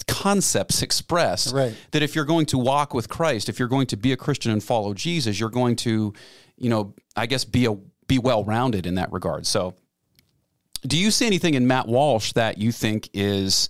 concepts 0.09 0.83
expressed 0.83 1.53
Right. 1.55 1.75
that 1.93 2.03
if 2.03 2.15
you're 2.17 2.25
going 2.25 2.47
to 2.47 2.59
walk 2.59 2.93
with 2.93 3.09
Christ, 3.09 3.49
if 3.49 3.59
you're 3.59 3.69
going 3.69 3.87
to 3.89 3.97
be 3.97 4.13
a 4.13 4.17
Christian 4.17 4.51
and 4.51 4.63
follow 4.63 4.93
Jesus, 4.93 5.39
you're 5.39 5.51
going 5.51 5.77
to, 5.77 6.13
you 6.57 6.69
know, 6.69 6.95
I 7.17 7.27
guess 7.27 7.45
be 7.45 7.67
a 7.67 7.77
be 8.09 8.19
well 8.19 8.43
rounded 8.45 8.87
in 8.87 8.97
that 8.97 9.13
regard. 9.13 9.47
So, 9.47 9.75
do 10.87 10.99
you 10.99 11.11
see 11.11 11.27
anything 11.27 11.55
in 11.55 11.67
Matt 11.67 11.87
Walsh 11.87 12.33
that 12.33 12.59
you 12.59 12.73
think 12.73 13.09
is 13.13 13.69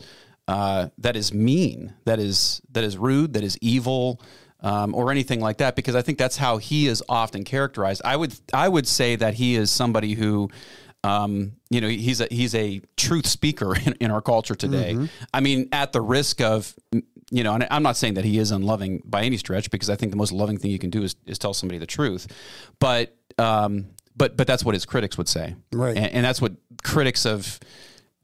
uh, 0.48 0.88
that 0.98 1.16
is 1.16 1.32
mean, 1.32 1.94
that 2.04 2.18
is 2.18 2.60
that 2.72 2.84
is 2.84 2.96
rude, 2.96 3.34
that 3.34 3.44
is 3.44 3.56
evil, 3.60 4.20
um, 4.60 4.94
or 4.94 5.10
anything 5.10 5.40
like 5.40 5.58
that? 5.58 5.76
Because 5.76 5.94
I 5.94 6.02
think 6.02 6.18
that's 6.18 6.36
how 6.36 6.58
he 6.58 6.86
is 6.86 7.02
often 7.08 7.44
characterized. 7.44 8.02
I 8.04 8.16
would 8.16 8.34
I 8.52 8.68
would 8.68 8.88
say 8.88 9.16
that 9.16 9.34
he 9.34 9.56
is 9.56 9.70
somebody 9.70 10.14
who. 10.14 10.50
Um, 11.04 11.54
you 11.68 11.80
know, 11.80 11.88
he's 11.88 12.20
a 12.20 12.28
he's 12.30 12.54
a 12.54 12.80
truth 12.96 13.26
speaker 13.26 13.74
in, 13.86 13.94
in 13.94 14.12
our 14.12 14.22
culture 14.22 14.54
today. 14.54 14.96
I 15.34 15.40
mean, 15.40 15.68
at 15.72 15.92
the 15.92 16.00
risk 16.00 16.40
of, 16.40 16.76
you 16.92 17.42
know, 17.42 17.54
and 17.54 17.66
I'm 17.72 17.82
not 17.82 17.96
saying 17.96 18.14
that 18.14 18.24
he 18.24 18.38
is 18.38 18.52
unloving 18.52 19.02
by 19.04 19.24
any 19.24 19.36
stretch, 19.36 19.68
because 19.72 19.90
I 19.90 19.96
think 19.96 20.12
the 20.12 20.16
most 20.16 20.30
loving 20.30 20.58
thing 20.58 20.70
you 20.70 20.78
can 20.78 20.90
do 20.90 21.02
is, 21.02 21.16
is 21.26 21.40
tell 21.40 21.54
somebody 21.54 21.78
the 21.78 21.86
truth. 21.86 22.28
But 22.78 23.16
um, 23.36 23.86
but 24.16 24.36
but 24.36 24.46
that's 24.46 24.64
what 24.64 24.74
his 24.74 24.84
critics 24.84 25.16
would 25.18 25.28
say, 25.28 25.54
Right. 25.72 25.96
And, 25.96 26.06
and 26.06 26.24
that's 26.24 26.40
what 26.40 26.52
critics 26.82 27.26
of 27.26 27.58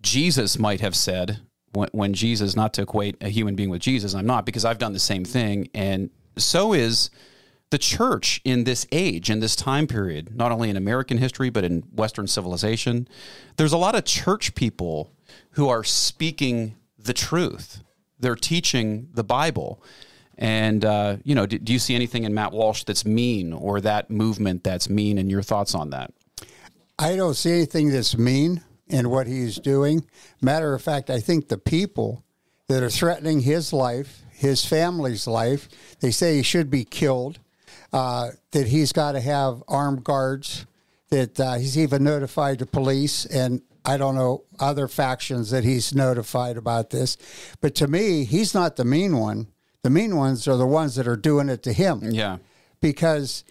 Jesus 0.02 0.58
might 0.58 0.80
have 0.80 0.94
said 0.94 1.40
when, 1.72 1.88
when 1.92 2.14
Jesus, 2.14 2.56
not 2.56 2.72
to 2.74 2.82
equate 2.82 3.16
a 3.20 3.28
human 3.28 3.54
being 3.54 3.70
with 3.70 3.82
Jesus, 3.82 4.14
I'm 4.14 4.26
not 4.26 4.46
because 4.46 4.64
I've 4.64 4.78
done 4.78 4.92
the 4.92 4.98
same 4.98 5.24
thing, 5.24 5.68
and 5.74 6.10
so 6.36 6.72
is 6.72 7.10
the 7.70 7.78
church 7.78 8.40
in 8.44 8.64
this 8.64 8.86
age, 8.92 9.28
in 9.28 9.40
this 9.40 9.54
time 9.54 9.86
period, 9.86 10.34
not 10.34 10.52
only 10.52 10.70
in 10.70 10.76
American 10.76 11.18
history, 11.18 11.50
but 11.50 11.64
in 11.64 11.80
Western 11.92 12.26
civilization. 12.26 13.06
There's 13.56 13.72
a 13.72 13.78
lot 13.78 13.94
of 13.94 14.04
church 14.04 14.54
people 14.54 15.12
who 15.50 15.68
are 15.68 15.84
speaking 15.84 16.76
the 16.98 17.12
truth. 17.12 17.82
They're 18.18 18.36
teaching 18.36 19.08
the 19.12 19.24
Bible. 19.24 19.82
And, 20.38 20.84
uh, 20.84 21.16
you 21.24 21.34
know, 21.34 21.46
do, 21.46 21.58
do 21.58 21.72
you 21.72 21.80
see 21.80 21.96
anything 21.96 22.22
in 22.22 22.32
Matt 22.32 22.52
Walsh 22.52 22.84
that's 22.84 23.04
mean 23.04 23.52
or 23.52 23.80
that 23.80 24.08
movement 24.08 24.62
that's 24.62 24.88
mean 24.88 25.18
and 25.18 25.28
your 25.30 25.42
thoughts 25.42 25.74
on 25.74 25.90
that? 25.90 26.12
I 26.98 27.16
don't 27.16 27.34
see 27.34 27.52
anything 27.52 27.90
that's 27.90 28.16
mean 28.16 28.62
in 28.86 29.10
what 29.10 29.26
he's 29.26 29.56
doing. 29.56 30.06
Matter 30.40 30.74
of 30.74 30.82
fact, 30.82 31.10
I 31.10 31.18
think 31.18 31.48
the 31.48 31.58
people 31.58 32.24
that 32.68 32.82
are 32.82 32.90
threatening 32.90 33.40
his 33.40 33.72
life, 33.72 34.22
his 34.30 34.64
family's 34.64 35.26
life, 35.26 35.68
they 36.00 36.12
say 36.12 36.36
he 36.36 36.42
should 36.42 36.70
be 36.70 36.84
killed, 36.84 37.40
uh, 37.92 38.30
that 38.52 38.68
he's 38.68 38.92
got 38.92 39.12
to 39.12 39.20
have 39.20 39.62
armed 39.66 40.04
guards, 40.04 40.66
that 41.10 41.40
uh, 41.40 41.54
he's 41.54 41.76
even 41.76 42.04
notified 42.04 42.58
the 42.58 42.66
police 42.66 43.26
and 43.26 43.62
I 43.84 43.96
don't 43.96 44.14
know 44.14 44.44
other 44.60 44.86
factions 44.86 45.50
that 45.50 45.64
he's 45.64 45.94
notified 45.94 46.58
about 46.58 46.90
this. 46.90 47.16
But 47.60 47.74
to 47.76 47.88
me, 47.88 48.24
he's 48.24 48.54
not 48.54 48.76
the 48.76 48.84
mean 48.84 49.16
one. 49.16 49.46
The 49.88 49.94
mean 49.94 50.16
ones 50.16 50.46
are 50.46 50.58
the 50.58 50.66
ones 50.66 50.96
that 50.96 51.08
are 51.08 51.16
doing 51.16 51.48
it 51.48 51.62
to 51.62 51.72
him 51.72 52.00
Yeah. 52.12 52.36
because 52.82 53.42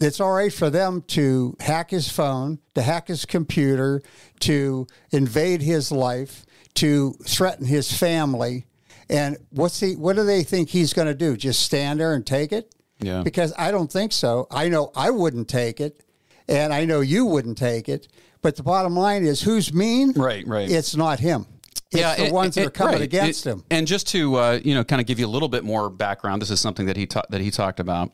it's 0.00 0.20
all 0.20 0.30
right 0.30 0.52
for 0.52 0.70
them 0.70 1.02
to 1.08 1.56
hack 1.58 1.90
his 1.90 2.08
phone, 2.08 2.60
to 2.76 2.82
hack 2.82 3.08
his 3.08 3.24
computer, 3.24 4.00
to 4.42 4.86
invade 5.10 5.60
his 5.60 5.90
life, 5.90 6.46
to 6.74 7.14
threaten 7.26 7.66
his 7.66 7.92
family. 7.92 8.66
And 9.10 9.38
what's 9.50 9.80
he 9.80 9.96
what 9.96 10.14
do 10.14 10.22
they 10.24 10.44
think 10.44 10.68
he's 10.68 10.92
going 10.92 11.08
to 11.08 11.14
do? 11.14 11.36
Just 11.36 11.62
stand 11.62 11.98
there 11.98 12.14
and 12.14 12.24
take 12.24 12.52
it? 12.52 12.72
Yeah. 13.00 13.22
Because 13.24 13.52
I 13.58 13.72
don't 13.72 13.90
think 13.90 14.12
so. 14.12 14.46
I 14.52 14.68
know 14.68 14.92
I 14.94 15.10
wouldn't 15.10 15.48
take 15.48 15.80
it, 15.80 16.00
and 16.46 16.72
I 16.72 16.84
know 16.84 17.00
you 17.00 17.26
wouldn't 17.26 17.58
take 17.58 17.88
it. 17.88 18.06
But 18.40 18.54
the 18.54 18.62
bottom 18.62 18.94
line 18.94 19.24
is 19.24 19.42
who's 19.42 19.74
mean? 19.74 20.12
Right, 20.12 20.46
right. 20.46 20.70
It's 20.70 20.94
not 20.94 21.18
him. 21.18 21.44
It's 21.92 22.16
the 22.16 22.24
and- 22.24 22.32
ones 22.32 22.54
that 22.56 22.66
are 22.66 22.70
coming 22.70 22.94
right. 22.94 23.02
against 23.02 23.46
It- 23.46 23.50
him. 23.50 23.64
And 23.70 23.86
just 23.86 24.08
to 24.08 24.36
uh, 24.36 24.60
you 24.64 24.74
know, 24.74 24.84
kind 24.84 25.00
of 25.00 25.06
give 25.06 25.18
you 25.18 25.26
a 25.26 25.28
little 25.28 25.48
bit 25.48 25.64
more 25.64 25.90
background, 25.90 26.42
this 26.42 26.50
is 26.50 26.60
something 26.60 26.86
that 26.86 26.96
he 26.96 27.06
ta- 27.06 27.22
that 27.30 27.40
he 27.40 27.50
talked 27.50 27.80
about. 27.80 28.10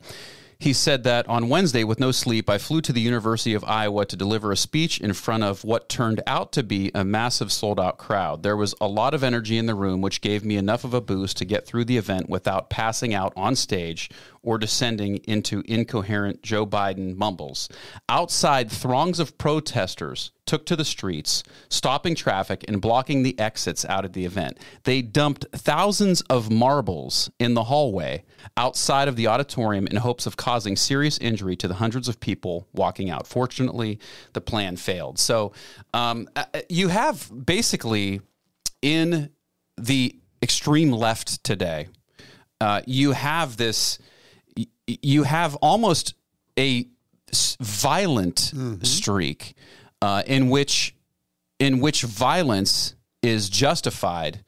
He 0.61 0.73
said 0.73 1.05
that 1.05 1.25
on 1.29 1.47
Wednesday, 1.47 1.85
with 1.85 2.01
no 2.01 2.11
sleep, 2.11 2.49
I 2.49 2.57
flew 2.57 2.81
to 2.81 2.91
the 2.91 2.99
University 2.99 3.53
of 3.53 3.63
Iowa 3.63 4.05
to 4.05 4.17
deliver 4.17 4.51
a 4.51 4.57
speech 4.57 4.99
in 4.99 5.13
front 5.13 5.45
of 5.45 5.63
what 5.63 5.87
turned 5.87 6.21
out 6.27 6.51
to 6.51 6.63
be 6.63 6.91
a 6.93 7.05
massive 7.05 7.49
sold 7.53 7.79
out 7.79 7.97
crowd. 7.97 8.43
There 8.43 8.57
was 8.57 8.75
a 8.81 8.87
lot 8.87 9.13
of 9.13 9.23
energy 9.23 9.57
in 9.57 9.67
the 9.67 9.73
room, 9.75 10.01
which 10.01 10.19
gave 10.19 10.43
me 10.43 10.57
enough 10.57 10.83
of 10.83 10.93
a 10.93 10.99
boost 10.99 11.37
to 11.37 11.45
get 11.45 11.65
through 11.65 11.85
the 11.85 11.95
event 11.95 12.27
without 12.27 12.69
passing 12.69 13.13
out 13.13 13.31
on 13.37 13.55
stage 13.55 14.09
or 14.41 14.57
descending 14.57 15.17
into 15.27 15.63
incoherent 15.65 16.41
Joe 16.41 16.65
Biden 16.65 17.15
mumbles. 17.15 17.69
Outside, 18.07 18.71
throngs 18.71 19.19
of 19.19 19.37
protesters 19.37 20.31
took 20.45 20.65
to 20.65 20.75
the 20.75 20.85
streets, 20.85 21.43
stopping 21.69 22.15
traffic 22.15 22.65
and 22.67 22.81
blocking 22.81 23.21
the 23.21 23.37
exits 23.39 23.85
out 23.85 24.03
of 24.03 24.13
the 24.13 24.25
event. 24.25 24.57
They 24.83 25.01
dumped 25.01 25.45
thousands 25.53 26.21
of 26.21 26.49
marbles 26.49 27.29
in 27.39 27.53
the 27.53 27.65
hallway 27.65 28.23
outside 28.57 29.07
of 29.07 29.15
the 29.15 29.27
auditorium 29.27 29.85
in 29.87 29.97
hopes 29.97 30.25
of 30.25 30.37
causing 30.37 30.75
serious 30.75 31.17
injury 31.19 31.55
to 31.57 31.67
the 31.67 31.75
hundreds 31.75 32.07
of 32.07 32.19
people 32.19 32.67
walking 32.73 33.09
out. 33.09 33.27
Fortunately, 33.27 33.99
the 34.33 34.41
plan 34.41 34.75
failed. 34.75 35.19
So 35.19 35.53
um, 35.93 36.27
uh, 36.35 36.45
you 36.67 36.87
have 36.87 37.31
basically 37.45 38.21
in 38.81 39.29
the 39.77 40.15
extreme 40.41 40.91
left 40.91 41.43
today, 41.43 41.89
uh, 42.61 42.81
you 42.85 43.11
have 43.11 43.57
this, 43.57 43.99
you 44.87 45.23
have 45.23 45.55
almost 45.57 46.13
a 46.57 46.87
violent 47.61 48.51
streak 48.83 49.53
uh, 50.01 50.23
in 50.25 50.49
which 50.49 50.95
in 51.59 51.79
which 51.79 52.03
violence 52.03 52.95
is 53.21 53.49
justified 53.49 54.43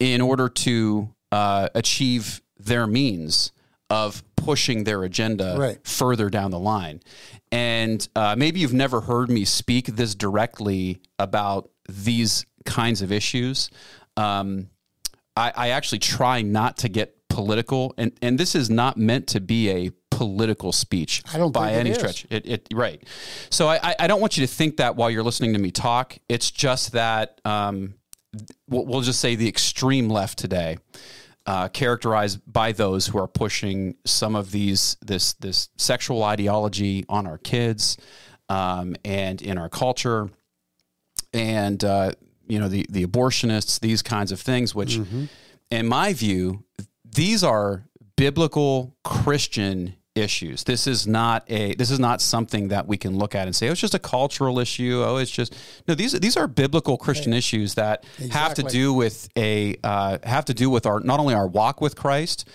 in 0.00 0.20
order 0.20 0.48
to 0.48 1.08
uh, 1.30 1.68
achieve 1.74 2.42
their 2.58 2.86
means 2.86 3.52
of 3.88 4.22
pushing 4.36 4.84
their 4.84 5.04
agenda 5.04 5.54
Right. 5.58 5.86
further 5.86 6.28
down 6.30 6.50
the 6.50 6.58
line. 6.58 7.00
And 7.52 8.06
uh, 8.16 8.34
maybe 8.36 8.58
you've 8.60 8.72
never 8.72 9.00
heard 9.02 9.30
me 9.30 9.44
speak 9.44 9.86
this 9.86 10.14
directly 10.16 11.00
about 11.18 11.70
these 11.88 12.44
kinds 12.64 13.02
of 13.02 13.12
issues. 13.12 13.70
Um, 14.16 14.68
I, 15.36 15.52
I 15.54 15.68
actually 15.70 16.00
try 16.00 16.42
not 16.42 16.78
to 16.78 16.88
get 16.88 17.16
political, 17.32 17.94
and, 17.96 18.12
and 18.22 18.38
this 18.38 18.54
is 18.54 18.68
not 18.70 18.96
meant 18.96 19.26
to 19.28 19.40
be 19.40 19.70
a 19.70 19.90
political 20.10 20.72
speech 20.72 21.22
I 21.34 21.38
don't 21.38 21.52
by 21.52 21.68
think 21.72 21.76
it 21.76 21.80
any 21.80 21.94
stretch. 21.94 22.26
It, 22.30 22.46
it 22.46 22.68
right. 22.72 23.02
So 23.50 23.66
I, 23.68 23.94
I- 23.98 24.06
don't 24.06 24.20
want 24.20 24.36
you 24.36 24.46
to 24.46 24.52
think 24.52 24.76
that 24.76 24.94
while 24.96 25.10
you're 25.10 25.22
listening 25.24 25.52
to 25.54 25.58
me 25.58 25.70
talk. 25.70 26.18
It's 26.28 26.50
just 26.50 26.92
that 26.92 27.40
um, 27.44 27.94
we'll, 28.68 28.84
we'll 28.86 29.00
just 29.00 29.20
say 29.20 29.34
the 29.34 29.48
extreme 29.48 30.08
left 30.10 30.38
today, 30.38 30.78
uh, 31.46 31.68
characterized 31.68 32.40
by 32.46 32.72
those 32.72 33.06
who 33.08 33.18
are 33.18 33.26
pushing 33.26 33.96
some 34.04 34.36
of 34.36 34.50
these 34.52 34.96
this 35.00 35.32
this 35.34 35.70
sexual 35.76 36.22
ideology 36.22 37.04
on 37.08 37.26
our 37.26 37.38
kids 37.38 37.96
um, 38.48 38.94
and 39.04 39.40
in 39.42 39.56
our 39.58 39.68
culture, 39.70 40.28
and 41.32 41.82
uh, 41.82 42.12
you 42.46 42.58
know 42.60 42.68
the 42.68 42.86
the 42.90 43.04
abortionists, 43.06 43.80
these 43.80 44.02
kinds 44.02 44.30
of 44.32 44.40
things, 44.40 44.74
which, 44.74 45.00
in 45.70 45.86
my 45.88 46.12
view, 46.12 46.62
these 47.14 47.44
are 47.44 47.84
biblical 48.16 48.96
Christian 49.04 49.94
issues. 50.14 50.64
This 50.64 50.86
is 50.86 51.06
not 51.06 51.44
a 51.50 51.74
this 51.74 51.90
is 51.90 51.98
not 51.98 52.20
something 52.20 52.68
that 52.68 52.86
we 52.86 52.96
can 52.96 53.16
look 53.16 53.34
at 53.34 53.46
and 53.46 53.56
say, 53.56 53.68
oh, 53.68 53.72
it's 53.72 53.80
just 53.80 53.94
a 53.94 53.98
cultural 53.98 54.58
issue. 54.58 55.02
Oh, 55.04 55.16
it's 55.16 55.30
just 55.30 55.54
no. 55.88 55.94
These 55.94 56.12
these 56.20 56.36
are 56.36 56.46
biblical 56.46 56.96
Christian 56.96 57.32
issues 57.32 57.74
that 57.74 58.04
have 58.30 58.54
to 58.54 58.62
do 58.62 58.92
with 58.92 59.28
a 59.36 59.76
uh, 59.82 60.18
have 60.24 60.44
to 60.46 60.54
do 60.54 60.70
with 60.70 60.86
our 60.86 61.00
not 61.00 61.20
only 61.20 61.34
our 61.34 61.46
walk 61.46 61.80
with 61.80 61.96
Christ, 61.96 62.48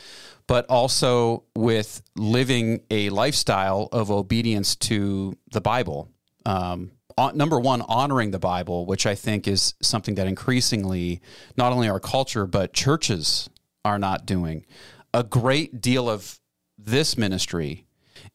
but 0.46 0.66
also 0.68 1.44
with 1.56 2.02
living 2.16 2.82
a 2.92 3.10
lifestyle 3.10 3.90
of 3.92 4.12
obedience 4.12 4.76
to 4.76 5.38
the 5.52 5.62
Bible. 5.62 6.10
Um, 6.46 6.92
on- 7.18 7.36
number 7.36 7.60
one, 7.60 7.82
honoring 7.82 8.32
the 8.32 8.40
Bible, 8.40 8.86
which 8.86 9.06
I 9.06 9.16
think 9.16 9.48
is 9.48 9.74
something 9.82 10.16
that 10.16 10.28
increasingly 10.28 11.22
not 11.58 11.74
only 11.74 11.90
our 11.90 12.00
culture 12.00 12.46
but 12.46 12.74
churches 12.74 13.50
are 13.88 14.00
not 14.00 14.25
doing. 14.25 14.65
A 15.13 15.24
great 15.24 15.82
deal 15.82 16.10
of 16.10 16.39
this 16.77 17.17
ministry 17.17 17.86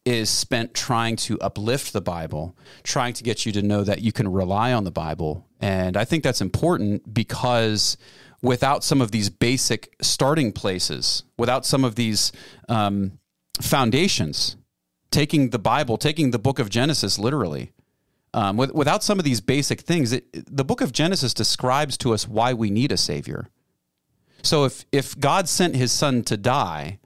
is 0.05 0.29
spent 0.31 0.75
trying 0.75 1.17
to 1.17 1.39
uplift 1.41 1.93
the 1.93 2.01
Bible, 2.01 2.57
trying 2.83 3.13
to 3.15 3.23
get 3.23 3.47
you 3.47 3.53
to 3.53 3.63
know 3.63 3.85
that 3.85 4.01
you 4.01 4.13
can 4.13 4.33
rely 4.33 4.73
on 4.73 4.85
the 4.85 4.91
Bible. 4.91 5.47
And 5.61 5.97
I 5.97 6.05
think 6.05 6.25
that's 6.25 6.41
important 6.41 7.15
because 7.15 7.97
without 8.41 8.83
some 8.83 9.01
of 9.01 9.11
these 9.13 9.31
basic 9.31 9.95
starting 10.01 10.53
places, 10.53 11.23
without 11.39 11.65
some 11.65 11.85
of 11.85 11.95
these 11.95 12.33
um, 12.69 13.19
foundations, 13.61 14.57
taking 15.11 15.51
the 15.51 15.59
Bible, 15.59 15.97
taking 15.99 16.33
the 16.33 16.39
book 16.39 16.59
of 16.59 16.69
Genesis 16.69 17.19
literally, 17.19 17.73
um, 18.35 18.57
with, 18.57 18.73
without 18.73 19.05
some 19.05 19.19
of 19.19 19.25
these 19.25 19.41
basic 19.41 19.83
things, 19.83 20.13
it, 20.13 20.25
the 20.33 20.65
book 20.65 20.81
of 20.81 20.91
Genesis 20.91 21.35
describes 21.35 21.97
to 21.99 22.15
us 22.15 22.27
why 22.27 22.55
we 22.55 22.71
need 22.71 22.91
a 22.91 22.97
Savior. 22.97 23.49
So 24.43 24.65
if 24.65 24.85
if 24.93 25.19
God 25.19 25.49
sent 25.49 25.77
His 25.77 25.93
Son 25.93 26.23
to 26.25 26.37
die, 26.37 26.99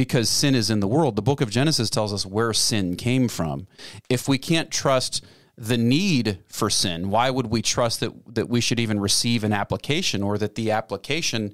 because 0.00 0.30
sin 0.30 0.54
is 0.54 0.70
in 0.70 0.80
the 0.80 0.88
world. 0.88 1.14
The 1.14 1.20
book 1.20 1.42
of 1.42 1.50
Genesis 1.50 1.90
tells 1.90 2.10
us 2.10 2.24
where 2.24 2.54
sin 2.54 2.96
came 2.96 3.28
from. 3.28 3.66
If 4.08 4.28
we 4.28 4.38
can't 4.38 4.70
trust 4.70 5.22
the 5.58 5.76
need 5.76 6.38
for 6.48 6.70
sin, 6.70 7.10
why 7.10 7.28
would 7.28 7.48
we 7.48 7.60
trust 7.60 8.00
that 8.00 8.34
that 8.34 8.48
we 8.48 8.62
should 8.62 8.80
even 8.80 8.98
receive 8.98 9.44
an 9.44 9.52
application 9.52 10.22
or 10.22 10.38
that 10.38 10.54
the 10.54 10.70
application 10.70 11.52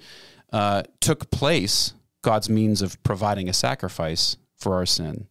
uh, 0.53 0.85
took 1.01 1.31
place, 1.33 1.95
God's 2.23 2.49
means 2.49 2.83
of 2.83 3.03
providing 3.03 3.49
a 3.49 3.53
sacrifice 3.53 4.37
for 4.55 4.77
our 4.77 4.87
sin, 4.87 5.27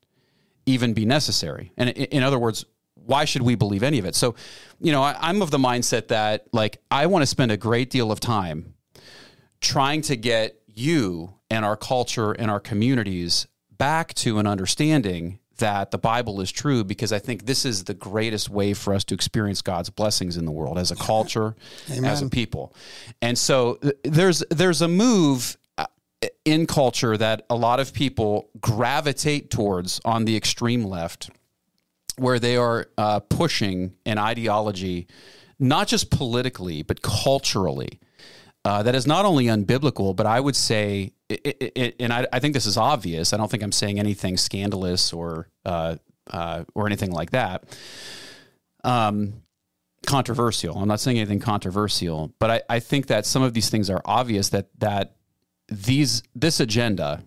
even 0.65 0.94
be 0.94 1.06
necessary? 1.06 1.72
And 1.77 1.92
in, 1.92 2.22
other 2.22 2.38
words, 2.38 2.65
why 2.96 3.24
should 3.24 3.44
we 3.44 3.56
believe 3.56 3.82
any 3.82 3.98
of 3.98 4.04
it? 4.04 4.15
So, 4.15 4.36
you 4.82 4.92
know, 4.92 5.04
I, 5.04 5.15
I'm 5.22 5.42
of 5.42 5.51
the 5.51 5.58
mindset 5.58 6.10
that 6.10 6.48
like 6.51 6.82
I 6.92 7.06
want 7.06 7.22
to 7.22 7.27
spend 7.27 7.54
a 7.54 7.58
great 7.58 7.89
deal 7.89 8.12
of 8.12 8.20
time 8.20 8.75
trying 9.62 10.02
to 10.04 10.16
get 10.16 10.62
you 10.68 11.34
and 11.50 11.64
our 11.66 11.78
culture 11.78 12.32
and 12.32 12.52
our 12.52 12.60
communities 12.60 13.48
back 13.78 14.14
to 14.16 14.40
an 14.40 14.48
understanding 14.48 15.40
that 15.58 15.92
the 15.92 15.98
Bible 15.98 16.42
is 16.42 16.52
true 16.52 16.84
because 16.84 17.14
I 17.14 17.20
think 17.20 17.46
this 17.46 17.66
is 17.66 17.86
the 17.86 17.94
greatest 17.94 18.50
way 18.50 18.74
for 18.74 18.94
us 18.94 19.04
to 19.06 19.16
experience 19.16 19.62
God's 19.62 19.90
blessings 19.90 20.38
in 20.38 20.46
the 20.46 20.52
world 20.52 20.78
as 20.78 20.92
a 20.92 20.96
culture, 20.96 21.56
as 21.90 22.22
a 22.22 22.30
people. 22.30 22.74
And 23.22 23.38
so 23.38 23.80
there's 24.04 24.44
there's 24.50 24.82
a 24.82 24.88
move 24.88 25.58
uh, 25.78 25.86
in 26.44 26.68
culture 26.68 27.16
that 27.16 27.46
a 27.50 27.56
lot 27.56 27.80
of 27.80 27.94
people 27.94 28.50
gravitate 28.60 29.50
towards 29.50 30.02
on 30.04 30.26
the 30.26 30.36
extreme 30.36 30.84
left 30.84 31.30
where 32.18 32.40
they 32.40 32.58
are 32.58 32.88
uh, 32.98 33.20
pushing 33.20 33.94
an 34.06 34.18
ideology 34.18 35.08
not 35.58 35.88
just 35.88 36.12
politically 36.12 36.82
but 36.82 37.02
culturally 37.02 38.00
uh, 38.66 38.82
that 38.82 38.96
is 38.96 39.06
not 39.06 39.26
only 39.26 39.46
unbiblical, 39.46 40.16
but 40.16 40.26
I 40.26 40.40
would 40.40 40.56
say, 40.56 41.14
it, 41.30 41.72
it, 41.76 41.96
and 42.00 42.12
I, 42.12 42.26
I, 42.34 42.40
think 42.40 42.56
this 42.56 42.66
is 42.66 42.78
obvious. 42.78 43.32
I 43.32 43.38
don't 43.38 43.50
think 43.50 43.62
I'm 43.62 43.72
saying 43.72 44.00
anything 44.00 44.38
scandalous 44.38 45.14
or 45.14 45.50
uh, 45.66 45.98
uh, 46.32 46.64
or 46.74 46.88
anything 46.88 47.12
like 47.12 47.30
that. 47.30 47.64
Um, 48.84 49.44
controversial. 50.08 50.78
I'm 50.80 50.88
not 50.88 51.00
saying 51.00 51.18
anything 51.18 51.40
controversial, 51.40 52.34
but 52.40 52.50
I, 52.50 52.62
I 52.68 52.80
think 52.80 53.06
that 53.08 53.28
some 53.28 53.44
of 53.44 53.54
these 53.54 53.70
things 53.70 53.88
are 53.92 54.02
obvious. 54.04 54.50
That 54.50 54.68
that 54.80 55.16
these 55.68 56.24
this 56.34 56.60
agenda 56.60 57.24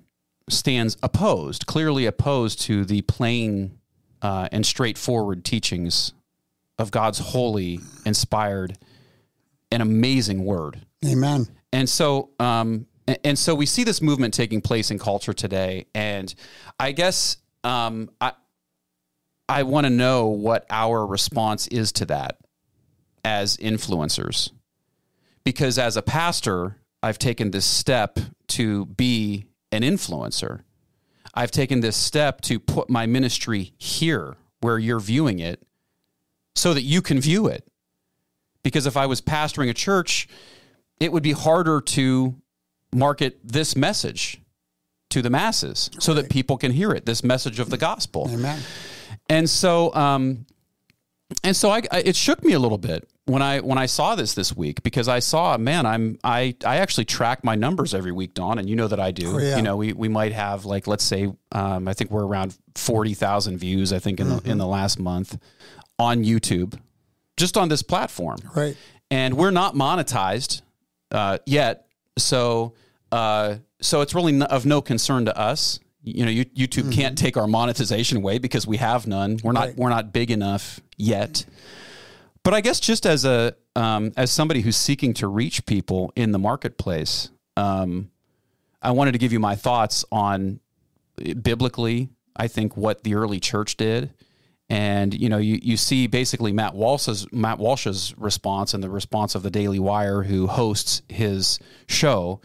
stands 0.49 0.97
opposed, 1.05 1.67
clearly 1.67 2.07
opposed 2.07 2.63
to 2.63 2.85
the 2.85 3.03
plain 3.03 3.79
uh, 4.23 4.49
and 4.51 4.67
straightforward 4.67 5.45
teachings 5.45 6.15
of 6.81 6.91
God's 6.91 7.21
holy, 7.21 7.79
inspired, 8.05 8.77
and 9.71 9.81
amazing 9.83 10.45
Word. 10.45 10.85
Amen. 11.05 11.47
And 11.73 11.89
so, 11.89 12.31
um, 12.41 12.87
and 13.25 13.39
so 13.39 13.55
we 13.55 13.67
see 13.67 13.85
this 13.85 14.03
movement 14.03 14.35
taking 14.35 14.61
place 14.61 14.91
in 14.91 14.99
culture 14.99 15.33
today, 15.33 15.87
and 15.95 16.35
I 16.79 16.93
guess 16.93 17.39
um, 17.65 18.11
I 18.21 18.33
I 19.49 19.63
want 19.63 19.87
to 19.87 19.91
know 19.91 20.27
what 20.27 20.67
our 20.69 21.07
response 21.07 21.67
is 21.69 21.93
to 21.93 22.07
that 22.07 22.39
as 23.25 23.57
influencers, 23.57 24.51
because 25.45 25.79
as 25.79 25.97
a 25.97 26.03
pastor, 26.03 26.77
I've 27.03 27.19
taken 27.19 27.51
this 27.51 27.65
step 27.65 28.19
to 28.49 28.87
be 28.87 29.47
an 29.73 29.83
influencer. 29.83 30.63
I've 31.35 31.51
taken 31.51 31.81
this 31.81 31.97
step 31.97 32.41
to 32.43 32.59
put 32.59 32.91
my 32.91 33.07
ministry 33.07 33.73
here 33.79 34.37
where 34.61 34.79
you're 34.79 35.01
viewing 35.01 35.39
it, 35.39 35.63
so 36.57 36.75
that 36.75 36.83
you 36.83 37.01
can 37.01 37.21
view 37.21 37.47
it. 37.47 37.67
Because 38.63 38.87
if 38.87 38.97
I 38.97 39.07
was 39.07 39.23
pastoring 39.23 39.71
a 39.71 39.75
church 39.75 40.29
it 41.01 41.13
would 41.13 41.23
be 41.23 41.33
harder 41.33 41.81
to 41.81 42.35
market 42.93 43.39
this 43.45 43.77
message 43.77 44.41
to 45.11 45.23
the 45.23 45.31
masses 45.31 45.91
so 45.99 46.15
that 46.15 46.29
people 46.31 46.57
can 46.57 46.73
hear 46.73 46.91
it 46.93 47.07
this 47.07 47.23
message 47.25 47.59
of 47.61 47.71
the 47.71 47.77
gospel 47.79 48.29
Amen. 48.33 48.61
and 49.29 49.49
so 49.49 49.95
um 49.95 50.47
and 51.45 51.55
so 51.55 51.71
I, 51.71 51.83
I, 51.93 52.01
it 52.01 52.17
shook 52.17 52.43
me 52.43 52.55
a 52.55 52.59
little 52.59 52.79
bit 52.79 53.07
when 53.27 53.43
I 53.43 53.61
when 53.61 53.77
I 53.77 53.85
saw 53.85 54.15
this 54.15 54.33
this 54.35 54.57
week 54.57 54.83
because 54.83 55.09
I 55.09 55.19
saw 55.19 55.57
man 55.59 55.85
I'm 55.85 56.19
I 56.25 56.57
I 56.65 56.77
actually 56.79 57.05
track 57.05 57.45
my 57.45 57.55
numbers 57.55 57.93
every 57.95 58.13
week 58.13 58.33
Don 58.35 58.59
and 58.59 58.69
you 58.69 58.77
know 58.77 58.89
that 58.89 59.01
I 59.01 59.11
do 59.11 59.35
Oh, 59.37 59.39
yeah. 59.39 59.57
you 59.57 59.63
know 59.63 59.77
we 59.77 59.93
we 59.93 60.09
might 60.09 60.33
have 60.33 60.65
like 60.65 60.87
let's 60.87 61.05
say 61.05 61.31
um, 61.53 61.87
I 61.89 61.93
think 61.95 62.11
we're 62.11 62.25
around 62.27 62.57
forty 62.75 63.13
thousand 63.13 63.59
views 63.59 63.93
I 63.93 63.99
think 63.99 64.21
in 64.21 64.29
the 64.31 64.41
in 64.51 64.57
the 64.59 64.67
last 64.67 64.99
month 64.99 65.39
on 65.99 66.25
YouTube 66.25 66.79
just 67.37 67.57
on 67.59 67.69
this 67.69 67.83
platform 67.83 68.39
Right. 68.57 68.77
and 69.11 69.35
we're 69.37 69.51
not 69.51 69.75
monetized 69.75 70.63
uh, 71.11 71.39
yet. 71.47 71.87
So 72.19 72.75
uh, 73.13 73.57
so 73.81 74.01
it's 74.01 74.15
really 74.15 74.43
of 74.43 74.67
no 74.67 74.81
concern 74.81 75.25
to 75.27 75.39
us. 75.39 75.81
You 76.03 76.25
know, 76.25 76.31
you, 76.31 76.45
YouTube 76.47 76.93
can't 76.93 77.19
take 77.19 77.37
our 77.37 77.47
monetization 77.47 78.19
away 78.19 78.39
because 78.39 78.67
we 78.67 78.79
have 78.79 79.07
none. 79.07 79.39
We're 79.43 79.53
not 79.53 79.69
Right. 79.69 79.77
we're 79.77 79.89
not 79.91 80.13
big 80.13 80.31
enough 80.31 80.81
yet. 80.97 81.45
But 82.45 82.55
I 82.55 82.61
guess 82.61 82.81
just 82.81 83.05
as 83.05 83.25
a 83.25 83.55
um, 83.77 84.13
as 84.17 84.31
somebody 84.31 84.61
who's 84.63 84.77
seeking 84.77 85.13
to 85.15 85.29
reach 85.29 85.67
people 85.67 86.13
in 86.17 86.33
the 86.33 86.39
marketplace, 86.39 87.31
um, 87.57 88.11
I 88.81 88.93
wanted 88.93 89.13
to 89.13 89.19
give 89.19 89.33
you 89.33 89.41
my 89.41 89.55
thoughts 89.55 90.05
on 90.11 90.61
biblically. 91.43 92.09
I 92.37 92.49
think 92.49 92.77
what 92.77 93.03
the 93.03 93.15
early 93.17 93.41
church 93.41 93.77
did, 93.77 94.11
and 94.71 95.15
you 95.15 95.29
know, 95.29 95.39
you, 95.39 95.59
you 95.63 95.77
see 95.77 96.07
basically 96.07 96.53
Matt 96.53 96.75
Walsh's 96.75 97.27
Matt 97.33 97.59
Walsh's 97.59 98.15
response 98.19 98.75
and 98.75 98.83
the 98.83 98.91
response 98.91 99.35
of 99.35 99.43
the 99.43 99.51
Daily 99.51 99.79
Wire, 99.79 100.23
who 100.23 100.47
hosts 100.47 101.03
his 101.09 101.59
show, 101.87 102.41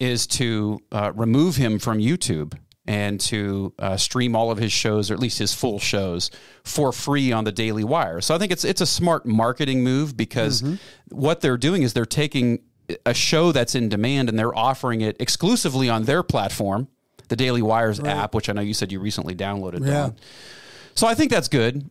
is 0.00 0.26
to 0.26 0.80
uh, 0.90 1.12
remove 1.14 1.56
him 1.56 1.78
from 1.78 1.98
YouTube 1.98 2.58
and 2.86 3.20
to 3.20 3.72
uh, 3.78 3.96
stream 3.96 4.34
all 4.34 4.50
of 4.50 4.58
his 4.58 4.72
shows, 4.72 5.10
or 5.10 5.14
at 5.14 5.20
least 5.20 5.38
his 5.38 5.54
full 5.54 5.78
shows, 5.78 6.30
for 6.64 6.90
free 6.92 7.30
on 7.30 7.44
the 7.44 7.52
Daily 7.52 7.84
Wire. 7.84 8.20
So 8.20 8.34
I 8.34 8.38
think 8.38 8.50
it's 8.50 8.64
it's 8.64 8.80
a 8.80 8.86
smart 8.86 9.24
marketing 9.24 9.84
move 9.84 10.16
because 10.16 10.62
what 11.10 11.40
they're 11.40 11.58
doing 11.58 11.82
is 11.82 11.92
they're 11.92 12.04
taking 12.04 12.60
a 13.06 13.14
show 13.14 13.52
that's 13.52 13.76
in 13.76 13.88
demand 13.88 14.28
and 14.28 14.36
they're 14.36 14.56
offering 14.58 15.02
it 15.02 15.16
exclusively 15.20 15.88
on 15.88 16.02
their 16.04 16.24
platform, 16.24 16.88
the 17.28 17.36
Daily 17.36 17.62
Wire's 17.62 18.00
app, 18.00 18.34
which 18.34 18.48
I 18.48 18.54
know 18.54 18.62
you 18.62 18.74
said 18.74 18.90
you 18.90 18.98
recently 18.98 19.36
downloaded. 19.36 19.86
Yeah. 19.86 20.10
So 21.00 21.06
I 21.06 21.14
think 21.14 21.30
that's 21.30 21.48
good. 21.48 21.88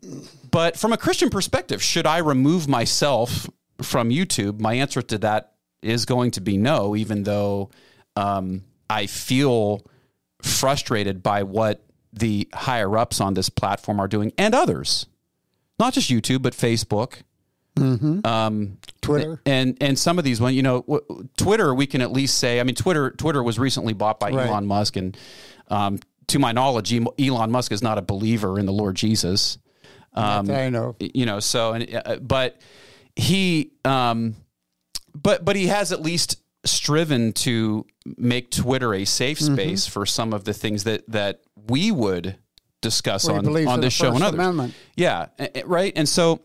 But 0.51 0.77
from 0.77 0.93
a 0.93 0.97
Christian 0.97 1.31
perspective, 1.31 1.81
should 1.81 2.05
I 2.05 2.19
remove 2.19 2.67
myself 2.67 3.49
from 3.81 4.11
YouTube? 4.11 4.59
My 4.59 4.75
answer 4.75 5.01
to 5.01 5.17
that 5.17 5.53
is 5.81 6.05
going 6.05 6.29
to 6.31 6.41
be 6.41 6.57
no, 6.57 6.95
even 6.95 7.23
though 7.23 7.71
um, 8.15 8.65
I 8.87 9.07
feel 9.07 9.83
frustrated 10.43 11.23
by 11.23 11.41
what 11.41 11.83
the 12.13 12.47
higher 12.53 12.95
ups 12.99 13.19
on 13.19 13.33
this 13.33 13.49
platform 13.49 13.99
are 13.99 14.07
doing 14.07 14.31
and 14.37 14.53
others, 14.53 15.07
not 15.79 15.93
just 15.93 16.11
YouTube, 16.11 16.43
but 16.43 16.53
Facebook. 16.53 17.23
Um, 17.79 18.77
Twitter. 19.01 19.41
and 19.43 19.75
and 19.81 19.97
some 19.97 20.19
of 20.19 20.23
these 20.23 20.39
one, 20.39 20.53
you 20.53 20.61
know, 20.61 20.81
w- 20.81 21.27
Twitter, 21.35 21.73
we 21.73 21.87
can 21.87 22.01
at 22.01 22.11
least 22.11 22.37
say. 22.37 22.59
I 22.59 22.63
mean, 22.63 22.75
Twitter 22.75 23.09
Twitter 23.09 23.41
was 23.41 23.57
recently 23.57 23.93
bought 23.93 24.19
by 24.19 24.29
Right. 24.29 24.45
Elon 24.47 24.67
Musk, 24.67 24.97
and 24.97 25.17
um, 25.69 25.99
to 26.29 26.39
my 26.39 26.51
knowledge, 26.51 26.93
Elon 27.19 27.51
Musk 27.51 27.71
is 27.71 27.81
not 27.83 27.97
a 27.97 28.01
believer 28.01 28.57
in 28.59 28.65
the 28.65 28.73
Lord 28.73 28.95
Jesus. 28.95 29.57
That 30.15 30.49
I 30.49 30.69
know. 30.69 30.95
You 30.99 31.25
know, 31.25 31.39
so 31.39 31.73
and 31.73 31.95
uh, 31.95 32.17
but 32.17 32.59
he, 33.15 33.71
um, 33.85 34.35
but 35.13 35.45
but 35.45 35.55
he 35.55 35.67
has 35.67 35.91
at 35.91 36.01
least 36.01 36.41
striven 36.65 37.31
to 37.33 37.85
make 38.17 38.51
Twitter 38.51 38.93
a 38.93 39.05
safe 39.05 39.39
Mm-hmm. 39.39 39.53
space 39.55 39.87
for 39.87 40.05
some 40.05 40.33
of 40.33 40.43
the 40.43 40.53
things 40.53 40.83
that 40.85 41.09
that 41.09 41.41
we 41.67 41.91
would 41.91 42.35
discuss 42.81 43.27
Well, 43.27 43.37
on 43.37 43.67
on 43.67 43.81
this 43.81 43.93
show 43.93 44.13
and 44.13 44.23
others. 44.23 44.39
Amendment. 44.39 44.73
Yeah, 44.95 45.27
right. 45.65 45.93
And 45.95 46.07
so, 46.07 46.41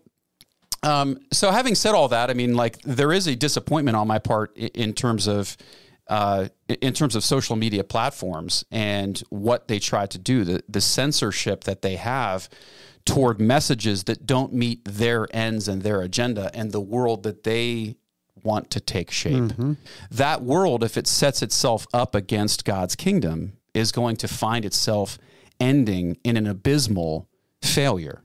um, 0.83 1.19
so 1.33 1.51
having 1.51 1.75
said 1.75 1.95
all 1.95 2.09
that, 2.09 2.31
I 2.31 2.35
mean, 2.35 2.55
like 2.55 2.79
there 2.83 3.13
is 3.13 3.27
a 3.27 3.35
disappointment 3.35 3.97
on 3.97 4.07
my 4.07 4.19
part 4.19 4.57
in 4.57 4.93
terms 4.93 5.27
of, 5.27 5.57
uh, 6.09 6.49
in 6.69 6.93
terms 6.93 7.17
of 7.17 7.25
social 7.25 7.57
media 7.57 7.83
platforms 7.85 8.65
and 8.71 9.23
what 9.31 9.69
they 9.69 9.79
try 9.79 10.07
to 10.07 10.19
do, 10.19 10.45
the 10.45 10.63
the 10.69 10.81
censorship 10.81 11.65
that 11.65 11.83
they 11.83 11.97
have 11.97 12.49
toward 13.05 13.41
messages 13.41 14.05
that 14.05 14.27
don't 14.27 14.53
meet 14.53 14.85
their 14.85 15.27
ends 15.35 15.69
and 15.69 15.83
their 15.83 16.01
agenda 16.01 16.51
and 16.55 16.73
the 16.73 16.81
world 16.81 17.23
that 17.23 17.45
they 17.45 17.97
want 18.43 18.71
to 18.71 18.81
take 18.81 19.11
shape. 19.11 19.53
That 20.11 20.43
world, 20.43 20.83
if 20.85 20.97
it 20.97 21.07
sets 21.07 21.43
itself 21.43 21.87
up 21.93 22.15
against 22.15 22.65
God's 22.65 22.95
kingdom, 22.97 23.55
is 23.73 23.93
going 23.93 24.17
to 24.17 24.29
find 24.29 24.65
itself 24.65 25.19
ending 25.61 26.17
in 26.25 26.37
an 26.37 26.47
abysmal 26.47 27.29
failure. 27.63 28.23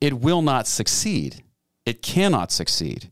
It 0.00 0.14
will 0.14 0.42
not 0.42 0.66
succeed. 0.66 1.42
It 1.86 2.02
cannot 2.02 2.52
succeed. 2.52 3.08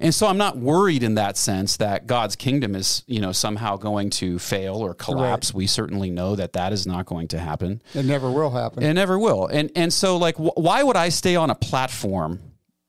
And 0.00 0.14
so 0.14 0.26
I'm 0.26 0.38
not 0.38 0.56
worried 0.56 1.02
in 1.02 1.14
that 1.14 1.36
sense 1.36 1.76
that 1.78 2.06
God's 2.06 2.36
kingdom 2.36 2.74
is, 2.74 3.02
you 3.06 3.20
know, 3.20 3.32
somehow 3.32 3.76
going 3.76 4.10
to 4.10 4.38
fail 4.38 4.76
or 4.76 4.94
collapse. 4.94 5.54
We 5.54 5.66
certainly 5.66 6.10
know 6.10 6.36
that 6.36 6.52
that 6.54 6.72
is 6.72 6.86
not 6.86 7.06
going 7.06 7.28
to 7.28 7.38
happen. 7.38 7.82
It 7.94 8.04
never 8.04 8.30
will 8.30 8.50
happen. 8.50 8.82
It 8.82 8.92
never 8.94 9.18
will. 9.18 9.46
And 9.46 9.70
and 9.74 9.92
so 9.92 10.16
like 10.16 10.36
wh- 10.36 10.56
why 10.56 10.82
would 10.82 10.96
I 10.96 11.08
stay 11.08 11.36
on 11.36 11.50
a 11.50 11.54
platform 11.54 12.40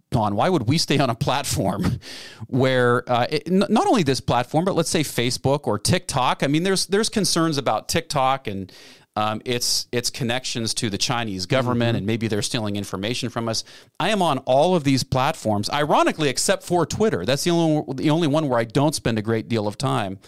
Don, 0.10 0.36
why 0.36 0.48
would 0.48 0.70
we 0.70 0.78
stay 0.78 1.00
on 1.00 1.10
a 1.10 1.16
platform 1.16 2.00
where 2.48 3.10
uh, 3.12 3.28
it, 3.30 3.44
n- 3.48 3.66
not 3.70 3.88
only 3.88 4.04
this 4.04 4.22
platform, 4.22 4.64
but 4.64 4.74
let's 4.74 4.90
say 4.90 5.02
Facebook 5.02 5.68
or 5.68 5.78
TikTok? 5.78 6.44
I 6.44 6.48
mean, 6.48 6.64
there's 6.64 6.86
there's 6.86 7.10
concerns 7.10 7.58
about 7.58 7.90
TikTok 7.90 8.48
and 8.48 8.72
um, 9.18 9.42
its 9.46 9.88
its 9.92 10.12
connections 10.12 10.76
to 10.76 10.92
the 10.92 10.98
Chinese 11.00 11.48
government, 11.48 11.98
and 11.98 12.06
maybe 12.06 12.28
they're 12.28 12.44
stealing 12.44 12.76
information 12.76 13.30
from 13.30 13.50
us. 13.50 13.64
I 14.00 14.10
am 14.10 14.22
on 14.22 14.38
all 14.46 14.76
of 14.76 14.84
these 14.84 15.04
platforms, 15.04 15.72
ironically, 15.72 16.30
except 16.30 16.62
for 16.62 16.86
Twitter. 16.86 17.26
That's 17.26 17.44
the 17.44 17.50
only 17.50 17.84
the 17.96 18.12
only 18.12 18.28
one 18.28 18.48
where 18.48 18.60
I 18.60 18.64
don't 18.64 18.94
spend 18.94 19.18
a 19.18 19.24
great 19.24 19.50
deal 19.50 19.68
of 19.68 19.76
time. 19.76 20.20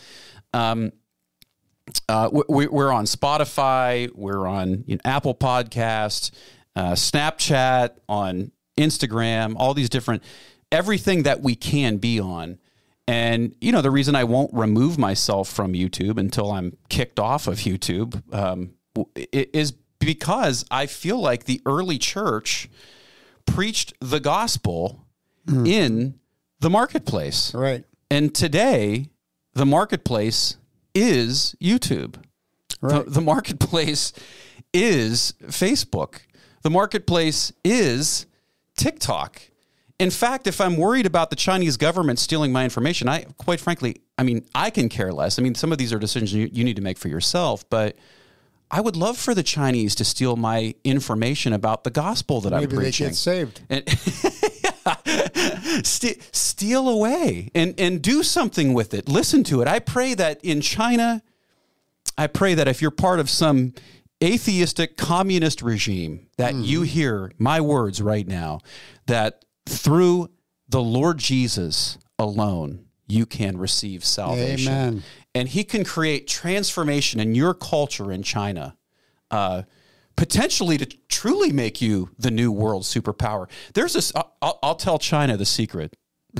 Um, 0.55 0.91
uh, 2.07 2.31
we, 2.49 2.65
we're 2.65 2.91
on 2.91 3.05
Spotify, 3.05 4.09
we're 4.15 4.47
on 4.47 4.85
you 4.87 4.95
know, 4.95 5.01
Apple 5.05 5.35
Podcast, 5.35 6.31
uh, 6.75 6.93
Snapchat, 6.93 7.91
on 8.07 8.51
Instagram, 8.75 9.53
all 9.55 9.75
these 9.75 9.89
different 9.89 10.23
everything 10.71 11.23
that 11.23 11.41
we 11.41 11.53
can 11.53 11.97
be 11.97 12.19
on. 12.19 12.57
And 13.07 13.53
you 13.61 13.71
know 13.71 13.83
the 13.83 13.91
reason 13.91 14.15
I 14.15 14.23
won't 14.23 14.51
remove 14.51 14.97
myself 14.97 15.47
from 15.47 15.73
YouTube 15.73 16.17
until 16.17 16.51
I'm 16.51 16.75
kicked 16.89 17.19
off 17.19 17.45
of 17.45 17.59
YouTube 17.59 18.33
um, 18.33 18.71
is 19.15 19.73
because 19.99 20.65
I 20.71 20.85
feel 20.85 21.19
like 21.19 21.45
the 21.45 21.61
early 21.65 21.97
church 21.97 22.69
preached 23.45 23.93
the 23.99 24.19
gospel 24.19 25.05
mm. 25.45 25.67
in 25.67 26.19
the 26.59 26.69
marketplace. 26.69 27.53
Right. 27.53 27.83
And 28.09 28.33
today, 28.33 29.09
the 29.53 29.65
marketplace 29.65 30.57
is 30.95 31.55
YouTube. 31.61 32.15
Right. 32.81 33.05
The, 33.05 33.11
the 33.11 33.21
marketplace 33.21 34.13
is 34.73 35.33
Facebook. 35.43 36.19
The 36.63 36.69
marketplace 36.69 37.51
is 37.63 38.25
TikTok. 38.77 39.41
In 39.99 40.11
fact, 40.11 40.47
if 40.47 40.61
I'm 40.61 40.77
worried 40.77 41.05
about 41.05 41.29
the 41.29 41.35
Chinese 41.35 41.75
government 41.75 42.19
stealing 42.19 42.53
my 42.53 42.63
information, 42.63 43.09
I 43.09 43.25
quite 43.37 43.59
frankly, 43.59 44.01
I 44.17 44.23
mean, 44.23 44.45
I 44.55 44.69
can 44.69 44.87
care 44.87 45.11
less. 45.11 45.37
I 45.37 45.41
mean, 45.41 45.55
some 45.55 45.71
of 45.73 45.77
these 45.77 45.91
are 45.91 45.99
decisions 45.99 46.33
you, 46.33 46.49
you 46.51 46.63
need 46.63 46.77
to 46.77 46.81
make 46.81 46.97
for 46.97 47.09
yourself, 47.09 47.69
but 47.69 47.97
I 48.71 48.81
would 48.81 48.95
love 48.95 49.17
for 49.17 49.33
the 49.33 49.43
Chinese 49.43 49.95
to 49.95 50.05
steal 50.05 50.35
my 50.35 50.75
information 50.83 51.53
about 51.53 51.83
the 51.83 51.89
gospel 51.89 52.39
that 52.41 52.51
Maybe 52.51 52.63
I'm 52.63 52.69
preaching. 52.69 52.81
Maybe 52.81 52.91
they 52.91 53.09
get 53.09 53.15
saved. 53.15 53.61
And 53.69 53.89
St- 55.85 56.35
steal 56.35 56.89
away 56.89 57.51
and, 57.55 57.79
and 57.79 58.01
do 58.01 58.23
something 58.23 58.73
with 58.73 58.93
it. 58.93 59.07
Listen 59.07 59.43
to 59.45 59.61
it. 59.61 59.67
I 59.67 59.79
pray 59.79 60.13
that 60.15 60.43
in 60.43 60.61
China, 60.61 61.21
I 62.17 62.27
pray 62.27 62.53
that 62.53 62.67
if 62.67 62.81
you're 62.81 62.91
part 62.91 63.19
of 63.19 63.29
some 63.29 63.73
atheistic 64.23 64.97
communist 64.97 65.61
regime, 65.61 66.27
that 66.37 66.53
mm. 66.53 66.65
you 66.65 66.81
hear 66.81 67.31
my 67.37 67.61
words 67.61 68.01
right 68.01 68.27
now, 68.27 68.59
that 69.07 69.45
through 69.65 70.29
the 70.67 70.81
Lord 70.81 71.17
Jesus 71.17 71.97
alone, 72.17 72.85
you 73.07 73.25
can 73.25 73.57
receive 73.57 74.05
salvation. 74.05 74.71
Amen. 74.71 75.03
And 75.35 75.47
he 75.49 75.63
can 75.63 75.83
create 75.83 76.27
transformation 76.27 77.19
in 77.19 77.35
your 77.35 77.53
culture 77.53 78.11
in 78.11 78.23
China, 78.23 78.75
uh, 79.29 79.63
potentially 80.15 80.77
to 80.77 80.85
truly 81.07 81.51
make 81.51 81.81
you 81.81 82.09
the 82.17 82.31
new 82.31 82.51
world 82.51 82.83
superpower. 82.83 83.47
There's 83.73 83.93
this, 83.93 84.11
I'll, 84.15 84.59
I'll 84.63 84.75
tell 84.75 84.97
China 84.97 85.37
the 85.37 85.45
secret. 85.45 85.95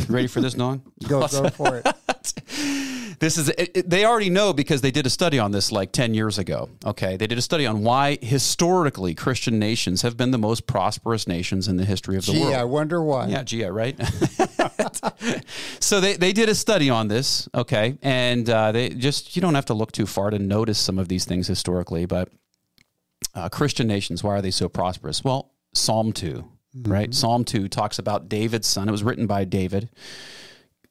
ready 0.07 0.27
for 0.27 0.41
this, 0.41 0.55
Don? 0.55 0.81
go, 1.07 1.27
go 1.27 1.49
for 1.49 1.77
it. 1.77 1.87
this 3.19 3.37
is 3.37 3.49
it, 3.49 3.71
it, 3.75 3.89
they 3.89 4.05
already 4.05 4.29
know 4.29 4.53
because 4.53 4.81
they 4.81 4.91
did 4.91 5.05
a 5.05 5.09
study 5.09 5.39
on 5.39 5.51
this 5.51 5.71
like 5.71 5.91
10 5.91 6.13
years 6.13 6.37
ago 6.37 6.69
okay 6.85 7.17
they 7.17 7.27
did 7.27 7.37
a 7.37 7.41
study 7.41 7.65
on 7.65 7.83
why 7.83 8.17
historically 8.21 9.13
christian 9.13 9.59
nations 9.59 10.01
have 10.01 10.17
been 10.17 10.31
the 10.31 10.37
most 10.37 10.65
prosperous 10.67 11.27
nations 11.27 11.67
in 11.67 11.77
the 11.77 11.85
history 11.85 12.17
of 12.17 12.25
the 12.25 12.33
gee, 12.33 12.41
world 12.41 12.53
i 12.53 12.63
wonder 12.63 13.03
why 13.03 13.27
yeah 13.27 13.43
gee 13.43 13.63
right 13.65 13.99
so 15.79 15.99
they, 15.99 16.15
they 16.15 16.33
did 16.33 16.49
a 16.49 16.55
study 16.55 16.89
on 16.89 17.07
this 17.07 17.47
okay 17.53 17.97
and 18.01 18.49
uh, 18.49 18.71
they 18.71 18.89
just 18.89 19.35
you 19.35 19.41
don't 19.41 19.55
have 19.55 19.65
to 19.65 19.73
look 19.73 19.91
too 19.91 20.05
far 20.05 20.29
to 20.29 20.39
notice 20.39 20.77
some 20.77 20.99
of 20.99 21.07
these 21.07 21.25
things 21.25 21.47
historically 21.47 22.05
but 22.05 22.29
uh, 23.35 23.49
christian 23.49 23.87
nations 23.87 24.23
why 24.23 24.31
are 24.31 24.41
they 24.41 24.51
so 24.51 24.67
prosperous 24.67 25.23
well 25.23 25.51
psalm 25.73 26.11
2 26.11 26.43
mm-hmm. 26.75 26.91
right 26.91 27.13
psalm 27.13 27.43
2 27.43 27.67
talks 27.67 27.99
about 27.99 28.27
david's 28.29 28.67
son 28.67 28.89
it 28.89 28.91
was 28.91 29.03
written 29.03 29.27
by 29.27 29.43
david 29.45 29.89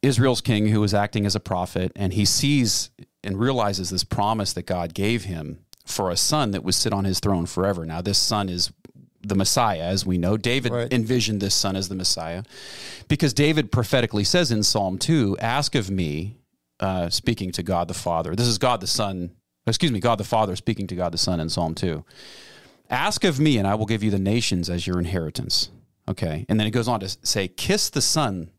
Israel's 0.03 0.41
king 0.41 0.69
who 0.69 0.81
was 0.81 0.95
acting 0.95 1.27
as 1.27 1.35
a 1.35 1.41
prophet, 1.41 1.93
and 1.97 2.13
he 2.13 2.25
sees 2.25 2.91
and 3.25 3.39
realizes 3.39 3.91
this 3.91 4.05
promise 4.05 4.53
that 4.53 4.67
God 4.67 4.95
gave 4.95 5.25
him 5.25 5.65
for 5.85 6.11
a 6.11 6.17
son 6.17 6.53
that 6.53 6.63
would 6.63 6.75
sit 6.75 6.93
on 6.93 7.05
his 7.05 7.19
throne 7.19 7.47
forever. 7.47 7.85
Now, 7.85 8.01
this 8.01 8.19
son 8.19 8.49
is 8.49 8.71
the 9.23 9.35
Messiah, 9.35 9.83
as 9.83 10.07
we 10.07 10.19
know. 10.19 10.37
David 10.37 10.73
right. 10.73 10.93
envisioned 10.93 11.41
this 11.41 11.55
son 11.55 11.77
as 11.77 11.89
the 11.89 11.95
Messiah 11.95 12.43
because 13.09 13.35
David 13.35 13.73
prophetically 13.73 14.25
says 14.25 14.51
in 14.51 14.63
Psalm 14.63 14.99
2 14.99 15.39
Ask 15.39 15.75
of 15.75 15.91
me, 15.91 16.37
uh, 16.81 17.09
speaking 17.11 17.51
to 17.53 17.63
God 17.63 17.89
the 17.89 17.95
Father. 17.95 18.37
This 18.37 18.47
is 18.47 18.59
God 18.59 18.81
the 18.81 18.87
Son, 18.87 19.31
excuse 19.67 19.91
me, 19.91 20.01
God 20.01 20.17
the 20.17 20.25
Father 20.25 20.55
speaking 20.57 20.87
to 20.89 20.95
God 20.95 21.13
the 21.13 21.19
Son 21.19 21.41
in 21.41 21.49
Psalm 21.49 21.75
2. 21.75 22.05
Ask 22.91 23.25
of 23.25 23.39
me, 23.39 23.59
and 23.59 23.67
I 23.67 23.75
will 23.75 23.87
give 23.87 24.03
you 24.03 24.11
the 24.11 24.19
nations 24.19 24.71
as 24.71 24.87
your 24.87 24.99
inheritance. 24.99 25.71
Okay. 26.09 26.47
And 26.49 26.59
then 26.59 26.67
it 26.67 26.71
goes 26.71 26.89
on 26.89 27.01
to 27.01 27.09
say, 27.23 27.49
Kiss 27.49 27.91
the 27.91 28.01
Son 28.01 28.51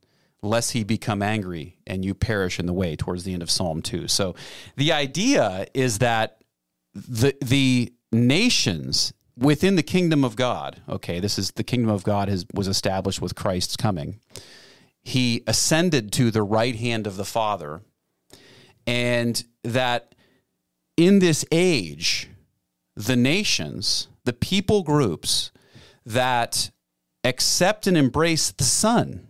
lest 0.41 0.71
he 0.71 0.83
become 0.83 1.21
angry 1.21 1.77
and 1.85 2.05
you 2.05 2.13
perish 2.13 2.59
in 2.59 2.65
the 2.65 2.73
way 2.73 2.95
towards 2.95 3.23
the 3.23 3.33
end 3.33 3.43
of 3.43 3.51
psalm 3.51 3.81
2 3.81 4.07
so 4.07 4.35
the 4.77 4.93
idea 4.93 5.65
is 5.73 5.99
that 5.99 6.41
the 6.93 7.35
the 7.41 7.91
nations 8.11 9.13
within 9.39 9.75
the 9.75 9.83
kingdom 9.83 10.23
of 10.23 10.35
god 10.35 10.81
okay 10.87 11.19
this 11.19 11.39
is 11.39 11.51
the 11.51 11.63
kingdom 11.63 11.89
of 11.89 12.03
god 12.03 12.29
has, 12.29 12.45
was 12.53 12.67
established 12.67 13.21
with 13.21 13.35
christ's 13.35 13.75
coming 13.75 14.19
he 15.01 15.43
ascended 15.47 16.11
to 16.11 16.29
the 16.29 16.43
right 16.43 16.75
hand 16.75 17.07
of 17.07 17.17
the 17.17 17.25
father 17.25 17.81
and 18.85 19.45
that 19.63 20.13
in 20.97 21.19
this 21.19 21.45
age 21.51 22.29
the 22.95 23.15
nations 23.15 24.07
the 24.25 24.33
people 24.33 24.83
groups 24.83 25.51
that 26.05 26.71
accept 27.23 27.87
and 27.87 27.97
embrace 27.97 28.51
the 28.51 28.63
son 28.63 29.27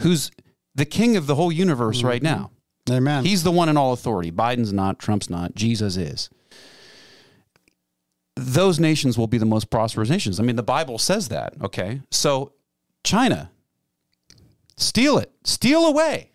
who's 0.00 0.30
the 0.74 0.84
king 0.84 1.16
of 1.16 1.26
the 1.26 1.34
whole 1.34 1.52
universe 1.52 1.98
mm-hmm. 1.98 2.08
right 2.08 2.22
now. 2.22 2.50
Amen. 2.90 3.24
He's 3.24 3.44
the 3.44 3.52
one 3.52 3.68
in 3.68 3.76
all 3.76 3.92
authority. 3.92 4.32
Biden's 4.32 4.72
not, 4.72 4.98
Trump's 4.98 5.30
not, 5.30 5.54
Jesus 5.54 5.96
is. 5.96 6.30
Those 8.36 8.80
nations 8.80 9.18
will 9.18 9.26
be 9.26 9.38
the 9.38 9.46
most 9.46 9.70
prosperous 9.70 10.08
nations. 10.08 10.40
I 10.40 10.42
mean, 10.42 10.56
the 10.56 10.62
Bible 10.62 10.98
says 10.98 11.28
that, 11.28 11.54
okay? 11.62 12.00
So, 12.10 12.52
China, 13.04 13.50
steal 14.76 15.18
it, 15.18 15.32
steal 15.44 15.84
away. 15.84 16.30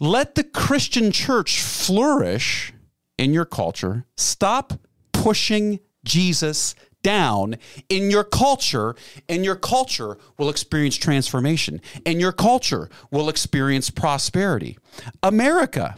Let 0.00 0.34
the 0.34 0.44
Christian 0.44 1.12
church 1.12 1.60
flourish 1.62 2.72
in 3.18 3.32
your 3.32 3.44
culture. 3.44 4.04
Stop 4.16 4.74
pushing 5.12 5.80
Jesus 6.04 6.74
down 7.02 7.56
in 7.88 8.10
your 8.10 8.24
culture, 8.24 8.94
and 9.28 9.44
your 9.44 9.56
culture 9.56 10.18
will 10.38 10.48
experience 10.48 10.96
transformation, 10.96 11.80
and 12.06 12.20
your 12.20 12.32
culture 12.32 12.88
will 13.10 13.28
experience 13.28 13.90
prosperity. 13.90 14.78
America, 15.22 15.96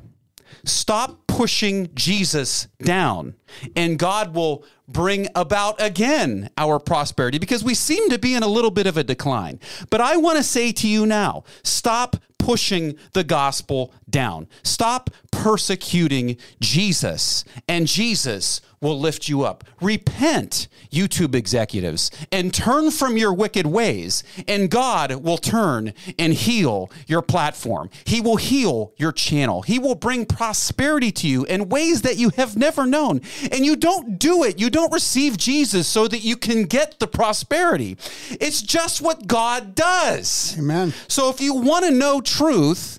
stop 0.65 1.27
pushing 1.27 1.91
Jesus 1.95 2.69
down, 2.83 3.35
and 3.75 3.99
God 3.99 4.35
will 4.35 4.65
bring 4.87 5.29
about 5.35 5.81
again 5.81 6.51
our 6.59 6.79
prosperity 6.79 7.39
because 7.39 7.65
we 7.65 7.75
seem 7.75 8.11
to 8.11 8.19
be 8.19 8.35
in 8.35 8.43
a 8.43 8.49
little 8.49 8.71
bit 8.71 8.87
of 8.87 8.97
a 8.97 9.05
decline. 9.05 9.59
But 9.91 10.01
I 10.01 10.17
want 10.17 10.37
to 10.39 10.43
say 10.43 10.73
to 10.73 10.89
you 10.89 11.07
now 11.07 11.45
stop 11.63 12.17
pushing 12.45 12.95
the 13.15 13.25
gospel 13.25 13.91
down. 14.11 14.47
Stop 14.63 15.09
persecuting 15.31 16.37
Jesus, 16.61 17.43
and 17.67 17.87
Jesus 17.87 18.61
will 18.85 19.01
lift 19.01 19.31
you 19.31 19.43
up. 19.43 19.65
Repent, 19.81 20.69
YouTube 20.93 21.35
executives, 21.35 22.11
and 22.31 22.53
turn 22.53 22.91
from 22.91 23.17
your 23.17 23.33
wicked 23.33 23.67
ways, 23.67 24.23
and 24.47 24.71
God 24.71 25.11
will 25.25 25.39
turn 25.39 25.95
and 26.19 26.35
heal 26.35 26.91
your 27.07 27.23
platform. 27.23 27.89
He 28.05 28.21
will 28.21 28.37
heal 28.37 28.93
your 28.99 29.11
channel. 29.11 29.63
He 29.63 29.79
will 29.79 29.95
bring 29.95 30.27
prosperity 30.27 31.11
to 31.13 31.27
you 31.27 31.45
in 31.47 31.71
ways 31.71 32.03
that 32.03 32.19
you 32.19 32.31
have 32.37 32.57
never 32.57 32.85
known. 32.85 33.23
And 33.51 33.65
you 33.65 33.75
don't 33.75 34.19
do 34.19 34.45
it, 34.45 34.61
you 34.61 34.69
don't 34.69 34.93
receive 34.93 35.39
Jesus 35.39 35.89
so 35.89 36.07
that 36.07 36.21
you 36.21 36.37
can 36.37 36.65
get 36.65 36.99
the 37.01 37.07
prosperity. 37.07 37.97
It's 38.39 38.61
just 38.61 39.01
what 39.01 39.27
God 39.27 39.75
does. 39.75 40.57
Amen. 40.59 40.93
So 41.09 41.31
if 41.31 41.41
you 41.41 41.55
want 41.55 41.87
to 41.87 41.91
know 41.91 42.21
truth 42.39 42.99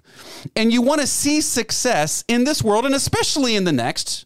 and 0.56 0.72
you 0.72 0.82
want 0.82 1.02
to 1.02 1.08
see 1.08 1.42
success 1.42 2.24
in 2.28 2.44
this 2.44 2.64
world 2.64 2.86
and 2.86 2.96
especially 2.96 3.56
in 3.56 3.64
the 3.64 3.72
next, 3.72 4.26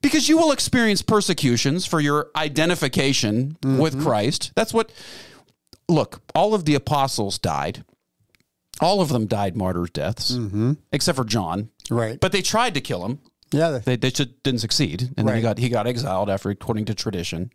because 0.00 0.28
you 0.28 0.36
will 0.36 0.52
experience 0.52 1.02
persecutions 1.02 1.86
for 1.86 2.00
your 2.00 2.30
identification 2.36 3.56
mm-hmm. 3.60 3.78
with 3.78 4.00
Christ. 4.00 4.52
That's 4.54 4.72
what, 4.72 4.92
look, 5.88 6.22
all 6.34 6.54
of 6.54 6.64
the 6.64 6.74
apostles 6.74 7.38
died. 7.38 7.84
All 8.80 9.00
of 9.00 9.08
them 9.08 9.26
died 9.26 9.56
martyrs' 9.56 9.90
deaths, 9.90 10.32
mm-hmm. 10.32 10.74
except 10.92 11.16
for 11.16 11.24
John. 11.24 11.70
Right. 11.90 12.20
But 12.20 12.32
they 12.32 12.42
tried 12.42 12.74
to 12.74 12.80
kill 12.80 13.04
him. 13.04 13.18
Yeah. 13.50 13.80
They, 13.84 13.96
they 13.96 14.10
just 14.10 14.42
didn't 14.44 14.60
succeed. 14.60 15.02
And 15.16 15.26
right. 15.26 15.32
then 15.32 15.36
he 15.36 15.42
got, 15.42 15.58
he 15.58 15.68
got 15.68 15.86
exiled 15.86 16.30
after, 16.30 16.50
according 16.50 16.84
to 16.84 16.94
tradition. 16.94 17.50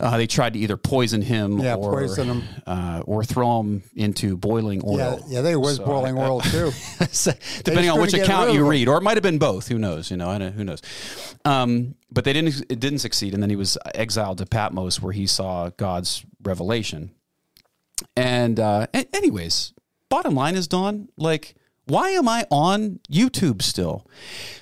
Uh, 0.00 0.16
they 0.16 0.26
tried 0.26 0.54
to 0.54 0.58
either 0.58 0.76
poison 0.76 1.20
him 1.22 1.58
Yeah, 1.58 1.74
or 1.74 1.92
poison 1.92 2.26
him. 2.28 2.42
Uh, 2.66 3.02
or 3.06 3.22
throw 3.22 3.60
him 3.60 3.82
into 3.94 4.36
boiling 4.36 4.82
oil. 4.84 4.96
yeah, 4.96 5.18
yeah, 5.28 5.40
they 5.42 5.56
was 5.56 5.78
boiling 5.78 6.16
oil 6.18 6.40
too. 6.40 6.72
So, 7.12 7.32
depending 7.64 7.90
on 7.90 8.00
which 8.00 8.14
account 8.14 8.52
you 8.52 8.66
read, 8.68 8.88
or 8.88 8.96
it 8.96 9.02
might 9.02 9.16
have 9.16 9.22
been 9.22 9.38
both. 9.38 9.68
Who 9.68 9.78
knows? 9.78 10.10
You 10.10 10.16
know, 10.16 10.28
I 10.28 10.38
don't, 10.38 10.52
who 10.52 10.64
knows? 10.64 10.80
Um, 11.44 11.94
but 12.10 12.24
they 12.24 12.32
didn't. 12.32 12.60
It 12.70 12.80
didn't 12.80 13.00
succeed, 13.00 13.34
and 13.34 13.42
then 13.42 13.50
he 13.50 13.56
was 13.56 13.76
exiled 13.94 14.38
to 14.38 14.46
Patmos, 14.46 15.00
where 15.02 15.12
he 15.12 15.26
saw 15.26 15.70
God's 15.76 16.24
revelation. 16.42 17.10
And 18.16 18.58
uh, 18.58 18.86
anyways, 19.12 19.72
bottom 20.08 20.34
line 20.34 20.54
is, 20.56 20.68
Don, 20.68 21.08
like, 21.16 21.54
why 21.90 22.10
am 22.10 22.28
I 22.28 22.46
on 22.50 23.00
YouTube 23.10 23.62
still? 23.62 24.06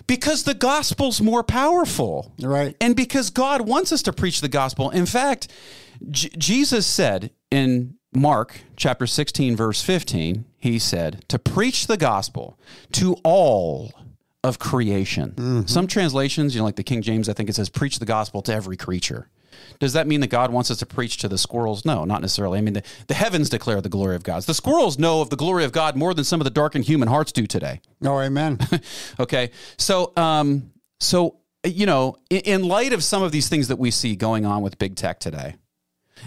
Because 0.07 0.45
the 0.45 0.55
gospel's 0.55 1.21
more 1.21 1.43
powerful, 1.43 2.33
Right. 2.41 2.77
And 2.81 2.97
because 2.97 3.31
God 3.31 3.63
wants 3.63 3.93
us 3.93 4.03
to 4.03 4.13
preach 4.13 4.41
the 4.41 4.49
gospel. 4.49 4.91
In 4.91 5.07
fact, 5.07 5.49
J- 6.11 6.31
Jesus 6.39 6.87
said 6.87 7.31
in 7.51 7.95
Mark 8.15 8.61
chapter 8.77 9.07
16, 9.07 9.57
verse 9.57 9.83
15, 9.83 10.45
he 10.57 10.79
said, 10.79 11.25
to 11.29 11.39
preach 11.39 11.87
the 11.87 11.97
gospel 11.97 12.59
to 12.93 13.15
all 13.23 13.93
of 14.43 14.59
creation. 14.59 15.33
Mm-hmm. 15.33 15.67
Some 15.67 15.87
translations, 15.87 16.55
you 16.55 16.61
know, 16.61 16.65
like 16.65 16.77
the 16.77 16.83
King 16.83 17.03
James, 17.03 17.29
I 17.29 17.33
think 17.33 17.49
it 17.49 17.55
says, 17.55 17.69
preach 17.69 17.99
the 17.99 18.07
gospel 18.07 18.41
to 18.43 18.53
every 18.55 18.77
creature. 18.77 19.29
Does 19.79 19.93
that 19.93 20.07
mean 20.07 20.21
that 20.21 20.29
God 20.29 20.53
wants 20.53 20.71
us 20.71 20.79
to 20.79 20.87
preach 20.87 21.19
to 21.19 21.29
the 21.29 21.39
squirrels? 21.39 21.85
No, 21.85 22.05
not 22.05 22.21
necessarily. 22.21 22.59
I 22.59 22.61
mean, 22.61 22.75
the, 22.75 22.83
the 23.07 23.15
heavens 23.15 23.49
declare 23.49 23.81
the 23.81 23.89
glory 23.89 24.17
of 24.17 24.23
God. 24.23 24.43
The 24.43 24.55
squirrels 24.55 24.99
know 24.99 25.21
of 25.21 25.31
the 25.31 25.37
glory 25.37 25.65
of 25.65 25.73
God 25.73 25.97
more 25.97 26.15
than 26.15 26.25
some 26.25 26.41
of 26.41 26.45
the 26.45 26.51
darkened 26.51 26.85
human 26.85 27.09
hearts 27.09 27.33
do 27.33 27.47
today. 27.47 27.81
Oh, 28.05 28.21
amen. 28.21 28.59
Okay. 29.21 29.51
So, 29.77 30.13
um, 30.17 30.71
so 31.01 31.39
you 31.65 31.87
know, 31.87 32.17
in, 32.31 32.41
in 32.41 32.63
light 32.65 32.93
of 32.93 33.03
some 33.03 33.23
of 33.23 33.33
these 33.33 33.49
things 33.49 33.69
that 33.69 33.79
we 33.79 33.91
see 33.91 34.17
going 34.17 34.47
on 34.47 34.63
with 34.63 34.79
big 34.79 34.97
tech 34.97 35.21
today, 35.21 35.57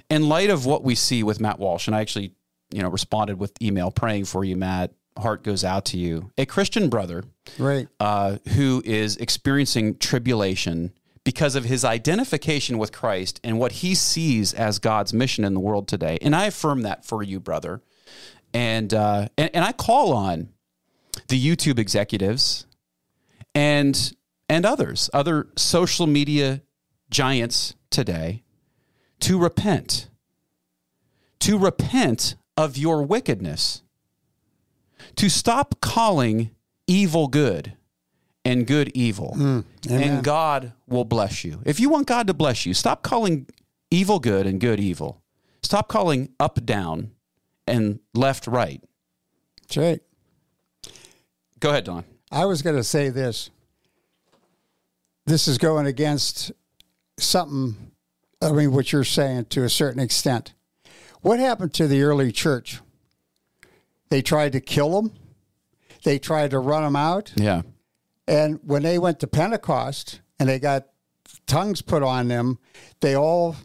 in 0.10 0.28
light 0.28 0.50
of 0.50 0.66
what 0.66 0.84
we 0.84 0.96
see 0.96 1.24
with 1.24 1.40
Matt 1.40 1.60
Walsh, 1.60 1.88
and 1.88 1.96
I 1.96 2.02
actually, 2.02 2.34
you 2.72 2.82
know, 2.82 2.90
responded 2.90 3.40
with 3.40 3.54
email 3.62 3.92
praying 3.92 4.26
for 4.26 4.44
you, 4.44 4.56
Matt. 4.56 4.92
Heart 5.18 5.44
goes 5.44 5.64
out 5.64 5.86
to 5.86 5.98
you. 5.98 6.32
A 6.38 6.46
Christian 6.46 6.90
brother 6.90 7.26
right. 7.60 7.88
uh, 8.00 8.38
who 8.54 8.82
is 8.86 9.18
experiencing 9.18 9.98
tribulation 9.98 10.94
because 11.24 11.56
of 11.56 11.66
his 11.66 11.86
identification 11.86 12.78
with 12.78 12.92
Christ 12.92 13.40
and 13.44 13.60
what 13.60 13.74
he 13.74 13.94
sees 13.94 14.54
as 14.54 14.80
God's 14.80 15.14
mission 15.14 15.44
in 15.44 15.54
the 15.54 15.60
world 15.60 15.88
today. 15.88 16.18
And 16.22 16.36
I 16.36 16.46
affirm 16.46 16.82
that 16.82 17.06
for 17.06 17.22
you, 17.22 17.40
brother. 17.40 17.82
And 18.54 18.94
uh, 18.94 19.28
and, 19.38 19.50
and 19.54 19.64
I 19.64 19.72
call 19.72 20.14
on 20.14 20.50
the 21.28 21.40
YouTube 21.40 21.80
executives 21.80 22.66
and 23.54 24.14
and 24.50 24.66
others, 24.66 25.10
other 25.14 25.48
social 25.56 26.08
media 26.08 26.62
giants 27.10 27.76
today, 27.90 28.44
to 29.22 29.40
repent. 29.40 30.10
To 31.42 31.58
repent 31.58 32.36
of 32.58 32.78
your 32.78 33.04
wickedness. 33.04 33.84
To 35.16 35.30
stop 35.30 35.80
calling 35.82 36.52
evil 36.88 37.28
good 37.28 37.78
and 38.44 38.66
good 38.66 38.92
evil. 38.96 39.36
Mm, 39.38 39.66
and 39.90 40.24
God 40.24 40.74
will 40.88 41.06
bless 41.06 41.44
you. 41.44 41.62
If 41.66 41.80
you 41.80 41.90
want 41.90 42.08
God 42.08 42.28
to 42.28 42.34
bless 42.34 42.66
you, 42.66 42.74
stop 42.74 43.04
calling 43.04 43.48
evil 43.90 44.20
good 44.20 44.48
and 44.48 44.60
good 44.60 44.80
evil. 44.80 45.22
Stop 45.64 45.88
calling 45.88 46.30
up 46.40 46.66
down 46.66 47.12
and 47.68 48.00
left 48.14 48.48
right. 48.48 48.84
That's 49.62 49.78
right. 49.78 50.02
Go 51.60 51.70
ahead, 51.70 51.86
Don. 51.86 52.04
I 52.32 52.46
was 52.46 52.62
going 52.62 52.76
to 52.76 52.84
say 52.84 53.10
this. 53.10 53.50
This 55.26 55.48
is 55.48 55.58
going 55.58 55.86
against 55.86 56.52
something, 57.20 57.92
I 58.42 58.52
mean, 58.52 58.72
what 58.72 58.92
you're 58.92 59.04
saying 59.04 59.46
to 59.46 59.64
a 59.64 59.70
certain 59.70 60.02
extent. 60.02 60.54
What 61.22 61.40
happened 61.40 61.74
to 61.76 61.88
the 61.88 62.02
early 62.02 62.32
church? 62.32 62.80
They 64.10 64.22
tried 64.22 64.54
to 64.54 64.60
kill 64.60 65.02
them, 65.02 65.14
they 66.04 66.18
tried 66.18 66.52
to 66.52 66.60
run 66.60 66.84
them 66.84 66.96
out. 66.96 67.32
Yeah. 67.36 67.62
And 68.32 68.60
when 68.64 68.84
they 68.84 68.98
went 68.98 69.20
to 69.20 69.28
Pentecost 69.28 70.22
and 70.40 70.48
they 70.48 70.58
got 70.60 70.88
tongues 71.48 71.82
put 71.82 72.02
on 72.02 72.30
them, 72.30 72.60
they 73.02 73.16
all 73.16 73.56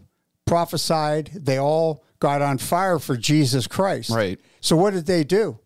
prophesied, 0.45 1.31
they 1.35 1.59
all 1.59 2.03
got 2.19 2.43
on 2.43 2.59
fire 2.59 2.99
for 2.99 3.17
Jesus 3.17 3.67
Christ. 3.67 4.11
Right. 4.11 4.41
So 4.61 4.77
what 4.77 4.93
did 4.95 5.07
they 5.07 5.23
do? 5.25 5.59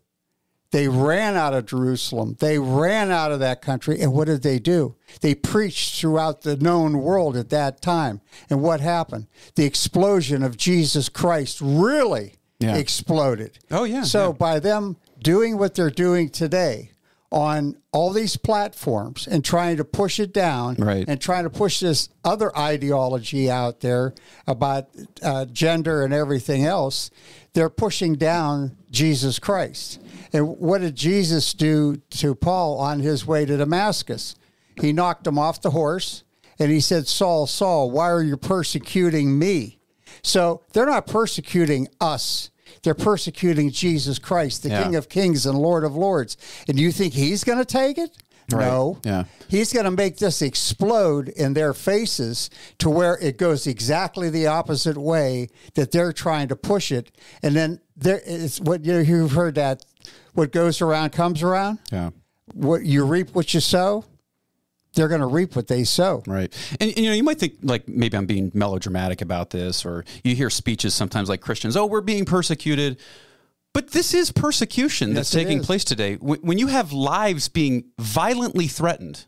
They 0.71 0.87
ran 0.87 1.35
out 1.35 1.53
of 1.53 1.65
Jerusalem. 1.65 2.37
They 2.39 2.57
ran 2.57 3.11
out 3.11 3.31
of 3.31 3.39
that 3.41 3.61
country. 3.61 3.99
And 3.99 4.13
what 4.13 4.27
did 4.27 4.41
they 4.41 4.57
do? 4.59 4.95
They 5.19 5.35
preached 5.35 5.99
throughout 5.99 6.43
the 6.43 6.55
known 6.55 6.99
world 6.99 7.35
at 7.35 7.49
that 7.49 7.81
time. 7.81 8.21
And 8.49 8.61
what 8.61 8.79
happened? 8.79 9.27
The 9.55 9.65
explosion 9.65 10.43
of 10.43 10.55
Jesus 10.57 11.09
Christ 11.09 11.59
really 11.61 12.35
Yeah. 12.59 12.75
exploded. 12.77 13.59
Oh, 13.69 13.83
yeah, 13.83 14.03
So 14.03 14.27
yeah. 14.27 14.31
by 14.33 14.59
them 14.59 14.95
doing 15.21 15.57
what 15.57 15.75
they're 15.75 15.89
doing 15.89 16.29
today 16.29 16.91
on 17.31 17.77
all 17.93 18.11
these 18.11 18.35
platforms 18.35 19.25
and 19.27 19.43
trying 19.43 19.77
to 19.77 19.85
push 19.85 20.19
it 20.19 20.33
down 20.33 20.75
Right. 20.75 21.05
and 21.07 21.19
trying 21.21 21.43
to 21.45 21.49
push 21.49 21.79
this 21.79 22.09
other 22.25 22.55
ideology 22.57 23.49
out 23.49 23.79
there 23.79 24.13
about 24.47 24.87
uh, 25.23 25.45
gender 25.45 26.03
and 26.03 26.13
everything 26.13 26.65
else, 26.65 27.09
they're 27.53 27.69
pushing 27.69 28.15
down 28.15 28.75
Jesus 28.91 29.39
Christ. 29.39 30.01
And 30.33 30.57
what 30.57 30.81
did 30.81 30.95
Jesus 30.95 31.53
do 31.53 31.97
to 32.11 32.35
Paul 32.35 32.77
on 32.79 32.99
his 32.99 33.25
way 33.25 33.45
to 33.45 33.55
Damascus? 33.57 34.35
He 34.81 34.91
knocked 34.93 35.25
him 35.27 35.39
off 35.39 35.61
the 35.61 35.71
horse 35.71 36.23
and 36.59 36.69
he 36.71 36.79
said, 36.81 37.07
Saul, 37.07 37.47
Saul, 37.47 37.91
why 37.91 38.09
are 38.09 38.21
you 38.23 38.35
persecuting 38.37 39.37
me? 39.39 39.79
So 40.21 40.61
they're 40.73 40.85
not 40.85 41.07
persecuting 41.07 41.87
us. 42.01 42.49
They're 42.83 42.93
persecuting 42.95 43.71
Jesus 43.71 44.19
Christ, 44.19 44.63
the 44.63 44.69
Yeah. 44.69 44.83
King 44.83 44.95
of 44.95 45.09
Kings 45.09 45.45
and 45.45 45.57
Lord 45.57 45.83
of 45.83 45.95
Lords. 45.95 46.37
And 46.67 46.79
you 46.79 46.91
think 46.91 47.13
he's 47.13 47.43
going 47.43 47.59
to 47.59 47.65
take 47.65 47.97
it? 47.97 48.15
Right. 48.51 48.65
No. 48.65 48.97
Yeah. 49.03 49.23
He's 49.47 49.71
going 49.71 49.85
to 49.85 49.91
make 49.91 50.17
this 50.17 50.41
explode 50.41 51.29
in 51.29 51.53
their 51.53 51.73
faces 51.73 52.49
to 52.79 52.89
where 52.89 53.17
it 53.21 53.37
goes 53.37 53.67
exactly 53.67 54.29
the 54.29 54.47
opposite 54.47 54.97
way 54.97 55.49
that 55.75 55.91
they're 55.91 56.11
trying 56.11 56.47
to 56.49 56.55
push 56.55 56.91
it. 56.91 57.11
And 57.43 57.55
then 57.55 57.79
there 57.95 58.19
is 58.25 58.59
what 58.59 58.83
you 58.83 58.93
know, 58.93 58.99
you've 58.99 59.31
heard 59.31 59.55
that 59.55 59.85
what 60.33 60.51
goes 60.51 60.81
around 60.81 61.11
comes 61.11 61.43
around. 61.43 61.79
Yeah. 61.91 62.09
What 62.53 62.83
you 62.83 63.05
reap 63.05 63.33
what 63.33 63.53
you 63.53 63.59
sow, 63.61 64.03
they're 64.93 65.07
going 65.07 65.21
to 65.21 65.27
reap 65.27 65.55
what 65.55 65.67
they 65.67 65.83
sow. 65.83 66.21
Right. 66.27 66.53
And, 66.79 66.89
and, 66.89 66.97
you 66.97 67.09
know, 67.09 67.15
you 67.15 67.23
might 67.23 67.39
think 67.39 67.55
like 67.63 67.87
maybe 67.87 68.17
I'm 68.17 68.25
being 68.25 68.51
melodramatic 68.53 69.21
about 69.21 69.49
this, 69.51 69.85
or 69.85 70.03
you 70.23 70.35
hear 70.35 70.49
speeches 70.49 70.93
sometimes 70.93 71.29
like 71.29 71.41
Christians, 71.41 71.77
oh, 71.77 71.85
we're 71.85 72.01
being 72.01 72.25
persecuted. 72.25 72.99
But 73.73 73.91
this 73.91 74.13
is 74.13 74.31
persecution 74.33 75.13
that's 75.13 75.33
Yes, 75.33 75.41
it 75.41 75.45
taking 75.45 75.59
is. 75.59 75.65
place 75.65 75.83
today. 75.85 76.15
When 76.15 76.39
when 76.41 76.57
you 76.57 76.67
have 76.67 76.91
lives 76.91 77.47
being 77.47 77.85
violently 77.99 78.67
threatened, 78.67 79.25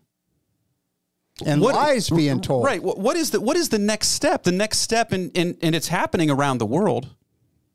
And 1.45 1.62
What- 1.62 1.76
lies 1.76 2.10
being 2.10 2.41
told. 2.41 2.65
Right. 2.65 2.84
What, 2.84 2.99
what 2.99 3.15
is 3.15 3.32
the 3.32 3.39
what 3.39 3.56
is 3.56 3.69
the 3.69 3.80
next 3.80 4.10
step? 4.10 4.43
The 4.43 4.52
next 4.52 4.80
step, 4.80 5.13
and 5.13 5.32
and 5.36 5.56
and 5.62 5.73
it's 5.76 5.88
happening 5.88 6.30
around 6.30 6.58
the 6.58 6.65
world. 6.65 7.08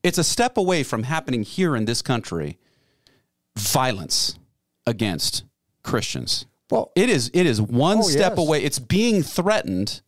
It's 0.03 0.19
a 0.19 0.25
step 0.25 0.57
away 0.59 0.83
from 0.85 1.05
happening 1.05 1.43
here 1.43 1.75
in 1.75 1.87
this 1.87 2.03
country. 2.03 2.59
Violence 3.57 4.39
against 4.87 5.45
Christians. 5.83 6.47
Well, 6.71 6.93
It 6.95 7.09
is. 7.09 7.31
It 7.35 7.47
is 7.47 7.61
one 7.61 7.99
Oh, 7.99 8.03
step 8.03 8.33
yes. 8.37 8.47
away. 8.47 8.63
It's 8.63 8.79
being 8.79 9.23
threatened. 9.23 10.01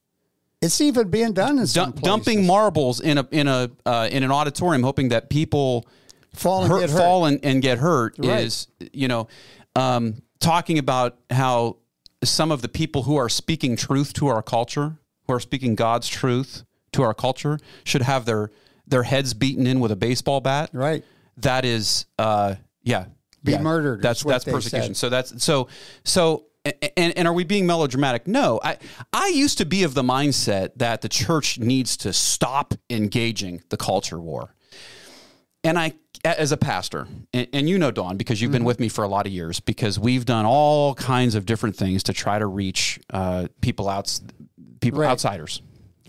it's 0.63 0.81
even 0.81 1.09
being 1.09 1.33
done 1.33 1.59
in 1.59 1.67
some 1.67 1.93
Dump, 1.93 2.03
dumping 2.03 2.47
marbles 2.47 3.01
in 3.01 3.17
a 3.19 3.27
in 3.31 3.49
a 3.49 3.71
uh, 3.87 4.09
in 4.13 4.23
an 4.23 4.31
auditorium, 4.31 4.83
hoping 4.83 5.09
that 5.09 5.31
people 5.31 5.87
Fall 6.35 6.63
and 6.63 6.71
hurt, 6.71 6.81
get 6.81 6.91
hurt. 6.91 6.99
fall 6.99 7.25
and, 7.25 7.41
and 7.45 7.63
get 7.63 7.79
hurt 7.79 8.15
Right. 8.19 8.45
is 8.45 8.67
you 8.93 9.09
know 9.09 9.27
um, 9.75 10.23
talking 10.39 10.79
about 10.79 11.17
how 11.31 11.77
some 12.23 12.53
of 12.53 12.61
the 12.61 12.69
people 12.69 13.03
who 13.05 13.17
are 13.17 13.29
speaking 13.31 13.75
truth 13.77 14.13
to 14.15 14.27
our 14.29 14.43
culture, 14.43 14.99
who 15.27 15.33
are 15.33 15.41
speaking 15.41 15.75
God's 15.75 16.07
truth 16.09 16.65
to 16.93 17.03
our 17.03 17.15
culture, 17.15 17.59
should 17.85 18.03
have 18.03 18.27
their 18.27 18.51
their 18.87 19.03
heads 19.05 19.33
beaten 19.33 19.67
in 19.67 19.81
with 19.81 19.93
a 19.93 19.97
baseball 19.97 20.41
bat. 20.43 20.69
Right. 20.75 21.05
That 21.39 21.65
is, 21.65 22.05
uh, 22.19 22.57
yeah, 22.83 23.07
Be 23.43 23.53
yeah. 23.53 23.63
murdered 23.63 24.03
That's 24.03 24.23
that's 24.25 24.45
persecution. 24.45 24.95
said. 24.95 24.97
So 24.99 25.09
that's 25.09 25.43
so 25.43 25.69
so. 26.05 26.45
And, 26.65 27.17
and 27.17 27.27
are 27.29 27.33
we 27.33 27.45
being 27.45 27.67
melodramatic? 27.67 28.27
No. 28.27 28.61
I 28.63 28.77
I 29.13 29.29
used 29.29 29.59
to 29.59 29.65
be 29.65 29.83
of 29.83 29.95
the 29.95 30.03
mindset 30.03 30.73
that 30.77 31.01
the 31.01 31.09
church 31.09 31.59
needs 31.59 31.97
to 31.99 32.13
stop 32.13 32.75
engaging 32.91 33.63
the 33.71 33.77
culture 33.79 34.21
war. 34.21 34.55
And 35.63 35.79
I, 35.79 35.93
as 36.25 36.53
a 36.53 36.57
pastor, 36.57 37.07
and, 37.35 37.47
and 37.53 37.69
you 37.69 37.79
know, 37.79 37.91
Don, 37.91 38.17
because 38.17 38.41
you've 38.41 38.53
been 38.53 38.65
with 38.65 38.81
me 38.81 38.89
for 38.89 39.05
a 39.05 39.09
lot 39.09 39.27
of 39.27 39.33
years, 39.33 39.61
because 39.61 39.99
we've 39.99 40.25
done 40.25 40.47
all 40.47 40.95
kinds 40.95 41.35
of 41.35 41.45
different 41.45 41.77
things 41.77 42.03
to 42.05 42.15
try 42.15 42.39
to 42.39 42.47
reach 42.47 42.99
uh, 43.11 43.49
people 43.61 43.89
outs, 43.89 44.23
people 44.81 45.01
Right. 45.01 45.11
outsiders, 45.11 45.61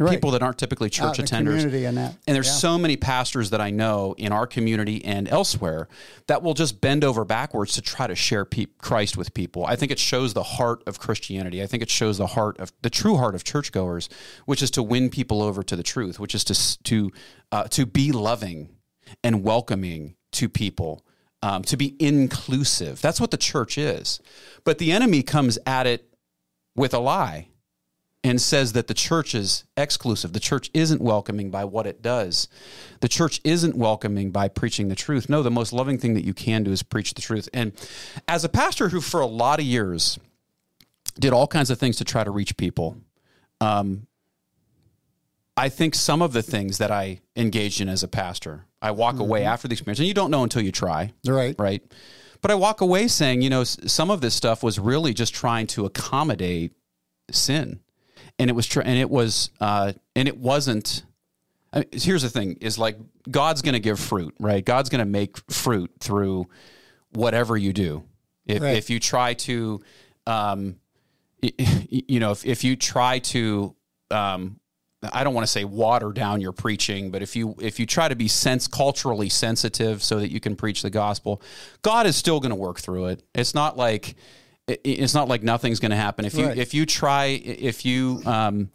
Right. 0.05 0.13
people 0.13 0.31
that 0.31 0.41
aren't 0.43 0.57
typically 0.57 0.89
church 0.89 1.17
attenders. 1.17 1.63
and 1.87 1.97
that. 1.97 2.15
And 2.27 2.35
there's 2.35 2.47
Yeah. 2.47 2.53
so 2.53 2.77
many 2.77 2.97
pastors 2.97 3.49
that 3.51 3.61
I 3.61 3.69
know 3.71 4.13
in 4.17 4.31
our 4.31 4.47
community 4.47 5.03
and 5.05 5.27
elsewhere 5.27 5.87
that 6.27 6.41
will 6.43 6.53
just 6.53 6.81
bend 6.81 7.03
over 7.03 7.25
backwards 7.25 7.73
to 7.73 7.81
try 7.81 8.07
to 8.07 8.15
share 8.15 8.45
pe- 8.45 8.67
Christ 8.77 9.17
with 9.17 9.33
people. 9.33 9.65
I 9.65 9.75
think 9.75 9.91
it 9.91 9.99
shows 9.99 10.33
the 10.33 10.43
heart 10.43 10.83
of 10.87 10.99
Christianity. 10.99 11.61
I 11.61 11.67
think 11.67 11.83
it 11.83 11.89
shows 11.89 12.17
the 12.17 12.27
heart 12.27 12.59
of 12.59 12.71
the 12.81 12.89
true 12.89 13.17
heart 13.17 13.35
of 13.35 13.43
churchgoers, 13.43 14.09
which 14.45 14.61
is 14.61 14.71
to 14.71 14.83
win 14.83 15.09
people 15.09 15.41
over 15.41 15.63
to 15.63 15.75
the 15.75 15.83
truth, 15.83 16.19
which 16.19 16.33
is 16.35 16.43
to 16.45 16.83
to 16.83 17.11
uh, 17.51 17.63
to 17.65 17.85
be 17.85 18.11
loving 18.11 18.69
and 19.23 19.43
welcoming 19.43 20.15
to 20.31 20.47
people, 20.47 21.05
um, 21.43 21.63
to 21.63 21.75
be 21.75 21.95
inclusive. 21.99 23.01
That's 23.01 23.19
what 23.19 23.31
the 23.31 23.37
church 23.37 23.77
is. 23.77 24.19
But 24.63 24.77
the 24.77 24.91
enemy 24.91 25.21
comes 25.21 25.57
at 25.65 25.85
it 25.85 26.07
with 26.75 26.93
a 26.93 26.99
lie 26.99 27.47
and 28.23 28.39
says 28.39 28.73
that 28.73 28.87
the 28.87 28.93
church 28.93 29.33
is 29.33 29.63
exclusive. 29.75 30.33
The 30.33 30.39
church 30.39 30.69
isn't 30.73 31.01
welcoming 31.01 31.49
by 31.49 31.65
what 31.65 31.87
it 31.87 32.01
does. 32.01 32.47
The 32.99 33.07
church 33.07 33.41
isn't 33.43 33.75
welcoming 33.75 34.29
by 34.29 34.47
preaching 34.47 34.89
the 34.89 34.95
truth. 34.95 35.27
No, 35.27 35.41
the 35.41 35.49
most 35.49 35.73
loving 35.73 35.97
thing 35.97 36.13
that 36.13 36.23
you 36.23 36.33
can 36.33 36.63
do 36.63 36.71
is 36.71 36.83
preach 36.83 37.15
the 37.15 37.21
truth. 37.21 37.49
And 37.51 37.73
as 38.27 38.43
a 38.43 38.49
pastor 38.49 38.89
who, 38.89 39.01
for 39.01 39.21
a 39.21 39.25
lot 39.25 39.59
of 39.59 39.65
years, 39.65 40.19
did 41.19 41.33
all 41.33 41.47
kinds 41.47 41.71
of 41.71 41.79
things 41.79 41.97
to 41.97 42.05
try 42.05 42.23
to 42.23 42.31
reach 42.31 42.55
people, 42.57 42.97
um, 43.59 44.05
I 45.57 45.69
think 45.69 45.95
some 45.95 46.21
of 46.21 46.31
the 46.31 46.41
things 46.41 46.77
that 46.77 46.91
I 46.91 47.21
engaged 47.35 47.81
in 47.81 47.89
as 47.89 48.03
a 48.03 48.07
pastor, 48.07 48.65
I 48.81 48.91
walk 48.91 49.19
away 49.19 49.43
after 49.43 49.67
the 49.67 49.73
experience, 49.73 49.99
and 49.99 50.07
you 50.07 50.13
don't 50.13 50.31
know 50.31 50.43
until 50.43 50.61
you 50.61 50.71
try 50.71 51.11
Right. 51.25 51.55
right? 51.59 51.83
But 52.41 52.51
I 52.51 52.55
walk 52.55 52.81
away 52.81 53.07
saying, 53.07 53.41
you 53.41 53.49
know, 53.49 53.63
some 53.63 54.09
of 54.09 54.21
this 54.21 54.33
stuff 54.33 54.63
was 54.63 54.79
really 54.79 55.13
just 55.13 55.33
trying 55.33 55.67
to 55.67 55.85
accommodate 55.85 56.73
sin, 57.29 57.79
and 58.41 58.49
it 58.49 58.53
was 58.53 58.65
true 58.67 58.81
and 58.83 58.97
it 58.97 59.09
was 59.09 59.51
uh, 59.61 59.93
and 60.15 60.27
it 60.27 60.37
wasn't. 60.37 61.03
I 61.71 61.85
here's 61.91 62.23
the 62.23 62.29
thing: 62.29 62.57
is 62.59 62.77
like 62.77 62.97
God's 63.29 63.61
going 63.61 63.73
to 63.73 63.79
give 63.79 63.99
fruit, 63.99 64.33
right? 64.39 64.63
God's 64.65 64.89
going 64.89 64.99
to 64.99 65.05
make 65.05 65.37
fruit 65.51 65.91
through 65.99 66.47
whatever 67.13 67.55
you 67.55 67.71
do. 67.71 68.03
If 68.45 68.61
Right. 68.61 68.75
if 68.75 68.89
you 68.89 68.99
try 68.99 69.35
to, 69.35 69.81
um, 70.25 70.75
you 71.41 72.19
know, 72.19 72.31
if 72.31 72.45
if 72.45 72.63
you 72.63 72.75
try 72.75 73.19
to 73.19 73.75
um, 74.09 74.59
I 75.13 75.23
don't 75.23 75.33
want 75.33 75.45
to 75.47 75.51
say 75.51 75.63
water 75.63 76.11
down 76.11 76.41
your 76.41 76.51
preaching, 76.51 77.11
but 77.11 77.21
if 77.21 77.35
you 77.35 77.55
if 77.59 77.79
you 77.79 77.85
try 77.85 78.07
to 78.07 78.15
be 78.15 78.27
sense 78.27 78.67
culturally 78.67 79.29
sensitive 79.29 80.03
so 80.03 80.19
that 80.19 80.31
you 80.31 80.39
can 80.39 80.55
preach 80.55 80.81
the 80.81 80.89
gospel, 80.89 81.41
God 81.81 82.05
is 82.05 82.15
still 82.15 82.39
going 82.39 82.51
to 82.51 82.55
work 82.55 82.79
through 82.79 83.07
it. 83.07 83.23
It's 83.33 83.53
not 83.53 83.77
like 83.77 84.15
it- 84.67 84.81
it's 84.83 85.13
not 85.13 85.27
like 85.27 85.43
nothing's 85.43 85.79
going 85.79 85.91
to 85.91 85.97
happen. 85.97 86.25
If 86.25 86.33
you 86.35 86.45
Right. 86.47 86.57
if 86.57 86.73
you 86.73 86.85
try 86.85 87.25
if 87.25 87.85
you 87.85 88.21
um, 88.25 88.69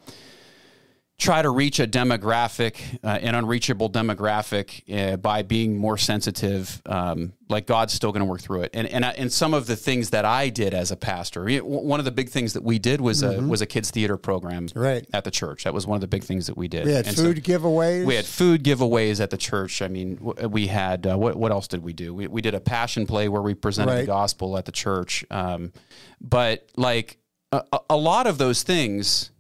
try 1.18 1.40
to 1.40 1.48
reach 1.48 1.80
a 1.80 1.86
demographic, 1.86 2.76
uh, 3.02 3.06
an 3.22 3.34
unreachable 3.34 3.88
demographic, 3.88 4.82
uh, 4.92 5.16
by 5.16 5.42
being 5.42 5.76
more 5.78 5.96
sensitive, 5.96 6.82
um, 6.84 7.32
like 7.48 7.66
God's 7.66 7.94
still 7.94 8.12
going 8.12 8.20
to 8.20 8.26
work 8.26 8.42
through 8.42 8.62
it. 8.62 8.70
And 8.74 8.86
and 8.88 9.04
I, 9.04 9.10
and 9.12 9.32
some 9.32 9.54
of 9.54 9.66
the 9.66 9.76
things 9.76 10.10
that 10.10 10.24
I 10.26 10.50
did 10.50 10.74
as 10.74 10.90
a 10.90 10.96
pastor, 10.96 11.48
one 11.60 11.98
of 12.00 12.04
the 12.04 12.10
big 12.10 12.28
things 12.28 12.52
that 12.52 12.62
we 12.62 12.78
did 12.78 13.00
was 13.00 13.22
a 13.22 13.40
was 13.40 13.62
a 13.62 13.66
kids 13.66 13.90
theater 13.90 14.16
program 14.16 14.66
Mm-hmm. 14.66 14.78
Right. 14.78 15.06
at 15.12 15.24
the 15.24 15.30
church. 15.30 15.64
That 15.64 15.74
was 15.74 15.86
one 15.86 15.96
of 15.96 16.00
the 16.00 16.06
big 16.06 16.22
things 16.24 16.46
that 16.48 16.56
we 16.56 16.68
did. 16.68 16.86
We 16.86 16.92
had 16.92 17.06
And 17.06 17.16
so 17.16 17.24
food 17.24 17.42
giveaways. 17.44 18.04
we 18.06 18.14
had 18.14 18.24
food 18.26 18.62
giveaways 18.64 19.20
at 19.20 19.30
the 19.30 19.36
church. 19.36 19.80
I 19.82 19.88
mean, 19.88 20.18
we 20.50 20.66
had 20.66 21.06
uh, 21.06 21.16
what? 21.16 21.36
What 21.36 21.50
else 21.52 21.66
did 21.68 21.82
we 21.82 21.92
do? 21.92 22.12
We, 22.14 22.26
we 22.26 22.42
did 22.42 22.54
a 22.54 22.60
passion 22.60 23.06
play 23.06 23.28
where 23.28 23.42
we 23.42 23.54
presented 23.54 23.96
the 24.02 24.06
gospel 24.06 24.56
at 24.58 24.64
the 24.66 24.72
church. 24.72 25.24
Um, 25.30 25.72
but 26.20 26.68
like 26.76 27.18
a- 27.52 27.62
a 27.90 27.96
lot 27.96 28.26
of 28.26 28.38
those 28.38 28.62
things 28.62 29.30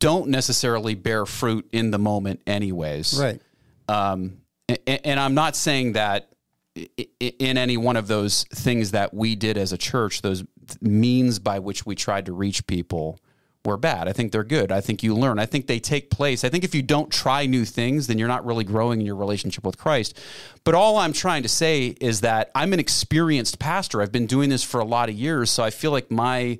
don't 0.00 0.28
necessarily 0.28 0.94
bear 0.94 1.26
fruit 1.26 1.68
in 1.72 1.90
the 1.90 1.98
moment, 1.98 2.40
anyways. 2.46 3.18
right. 3.20 3.40
Um, 3.88 4.38
and, 4.68 5.00
and 5.04 5.20
I'm 5.20 5.34
not 5.34 5.56
saying 5.56 5.94
that 5.94 6.30
in 6.76 7.58
any 7.58 7.76
one 7.76 7.96
of 7.96 8.06
those 8.06 8.44
things 8.44 8.92
that 8.92 9.12
we 9.14 9.34
did 9.34 9.56
as 9.56 9.72
a 9.72 9.78
church, 9.78 10.22
those 10.22 10.44
means 10.80 11.38
by 11.38 11.58
which 11.58 11.86
we 11.86 11.94
tried 11.94 12.26
to 12.26 12.32
reach 12.32 12.66
people 12.66 13.18
were 13.64 13.76
bad. 13.76 14.08
I 14.08 14.12
think 14.12 14.32
they're 14.32 14.44
good. 14.44 14.70
I 14.70 14.80
think 14.80 15.02
you 15.02 15.14
learn. 15.14 15.38
I 15.38 15.46
think 15.46 15.66
they 15.66 15.80
take 15.80 16.10
place. 16.10 16.44
I 16.44 16.48
think 16.48 16.64
if 16.64 16.74
you 16.74 16.82
don't 16.82 17.10
try 17.10 17.46
new 17.46 17.64
things, 17.64 18.06
then 18.06 18.18
you're 18.18 18.28
not 18.28 18.46
really 18.46 18.64
growing 18.64 19.00
in 19.00 19.06
your 19.06 19.16
relationship 19.16 19.64
with 19.64 19.76
Christ. 19.76 20.18
But 20.64 20.74
all 20.74 20.96
I'm 20.96 21.12
trying 21.12 21.42
to 21.42 21.48
say 21.48 21.88
is 22.00 22.20
that 22.20 22.50
I'm 22.54 22.72
an 22.72 22.80
experienced 22.80 23.58
pastor. 23.58 24.00
I've 24.00 24.12
been 24.12 24.26
doing 24.26 24.48
this 24.48 24.62
for 24.62 24.80
a 24.80 24.84
lot 24.84 25.08
of 25.08 25.14
years. 25.14 25.50
So 25.50 25.62
I 25.62 25.70
feel 25.70 25.90
like 25.90 26.10
my 26.10 26.58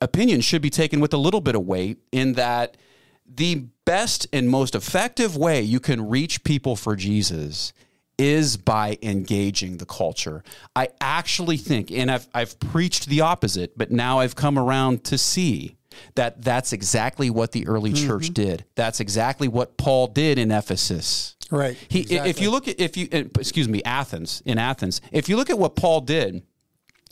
opinion 0.00 0.40
should 0.40 0.62
be 0.62 0.70
taken 0.70 1.00
with 1.00 1.12
a 1.12 1.18
little 1.18 1.40
bit 1.40 1.54
of 1.54 1.62
weight 1.66 1.98
in 2.12 2.34
that 2.34 2.76
the 3.28 3.66
best 3.84 4.26
and 4.32 4.48
most 4.48 4.74
effective 4.74 5.36
way 5.36 5.60
you 5.60 5.80
can 5.80 6.08
reach 6.08 6.44
people 6.44 6.76
for 6.76 6.96
Jesus 6.96 7.72
is 8.18 8.56
by 8.56 8.98
engaging 9.02 9.76
the 9.76 9.86
culture. 9.86 10.42
I 10.74 10.88
actually 11.00 11.56
think, 11.58 11.90
and 11.90 12.10
I've, 12.10 12.26
I've 12.32 12.58
preached 12.58 13.06
the 13.06 13.20
opposite, 13.20 13.76
but 13.76 13.90
now 13.90 14.20
I've 14.20 14.34
come 14.34 14.58
around 14.58 15.04
to 15.04 15.18
see 15.18 15.76
that 16.14 16.42
that's 16.42 16.72
exactly 16.72 17.30
what 17.30 17.52
the 17.52 17.66
early 17.66 17.92
mm-hmm. 17.92 18.06
church 18.06 18.32
did. 18.32 18.64
That's 18.74 19.00
exactly 19.00 19.48
what 19.48 19.76
Paul 19.76 20.06
did 20.06 20.38
in 20.38 20.50
Ephesus. 20.50 21.36
Right. 21.50 21.76
He, 21.88 22.00
if 22.00 22.40
you 22.40 22.50
look 22.50 22.68
at, 22.68 22.80
if 22.80 22.96
you, 22.96 23.08
excuse 23.12 23.68
me, 23.68 23.82
Athens, 23.84 24.42
in 24.46 24.58
Athens, 24.58 25.00
if 25.12 25.28
you 25.28 25.36
look 25.36 25.50
at 25.50 25.58
what 25.58 25.76
Paul 25.76 26.00
did, 26.00 26.42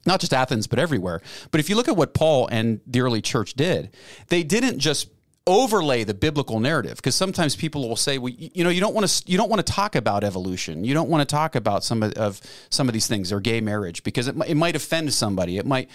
not 0.06 0.20
just 0.20 0.32
Athens, 0.32 0.66
but 0.66 0.78
everywhere. 0.78 1.20
But 1.50 1.60
if 1.60 1.68
you 1.68 1.76
look 1.76 1.88
at 1.88 1.96
what 1.96 2.14
Paul 2.14 2.48
and 2.48 2.80
the 2.86 3.00
early 3.00 3.22
church 3.22 3.54
did, 3.54 3.94
they 4.28 4.42
didn't 4.42 4.78
just 4.78 5.08
overlay 5.46 6.04
the 6.04 6.14
biblical 6.14 6.58
narrative 6.58 6.96
because 6.96 7.14
sometimes 7.14 7.54
people 7.54 7.86
will 7.88 7.96
say, 7.96 8.18
well, 8.18 8.32
you 8.36 8.64
know, 8.64 8.70
you 8.70 8.80
don't 8.80 8.94
want 8.94 9.06
to 9.06 9.30
you 9.30 9.36
don't 9.36 9.50
want 9.50 9.64
to 9.64 9.72
talk 9.72 9.94
about 9.94 10.24
evolution. 10.24 10.84
You 10.84 10.94
don't 10.94 11.08
want 11.08 11.26
to 11.28 11.32
talk 11.32 11.54
about 11.54 11.84
some 11.84 12.02
of, 12.02 12.12
of 12.14 12.40
some 12.70 12.88
of 12.88 12.92
these 12.92 13.06
things 13.06 13.32
or 13.32 13.40
gay 13.40 13.60
marriage 13.60 14.02
because 14.02 14.28
it, 14.28 14.36
it 14.46 14.56
might 14.56 14.76
offend 14.76 15.12
somebody. 15.12 15.58
It 15.58 15.66
might. 15.66 15.90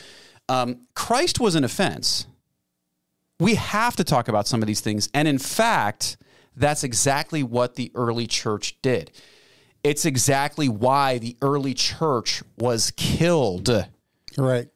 Um, 0.47 0.87
Christ 0.95 1.39
was 1.39 1.55
an 1.55 1.63
offense. 1.63 2.25
We 3.39 3.55
have 3.55 3.95
to 3.95 4.03
talk 4.03 4.27
about 4.27 4.47
some 4.47 4.61
of 4.61 4.67
these 4.67 4.81
things, 4.81 5.09
and 5.13 5.27
in 5.27 5.37
fact, 5.37 6.17
that's 6.55 6.83
exactly 6.83 7.41
what 7.41 7.75
the 7.75 7.91
early 7.95 8.27
church 8.27 8.75
did. 8.81 9.11
It's 9.81 10.03
exactly 10.03 10.67
why 10.67 11.19
the 11.19 11.37
early 11.41 11.73
church 11.73 12.43
was 12.57 12.91
killed. 12.97 13.87
Right. 14.39 14.67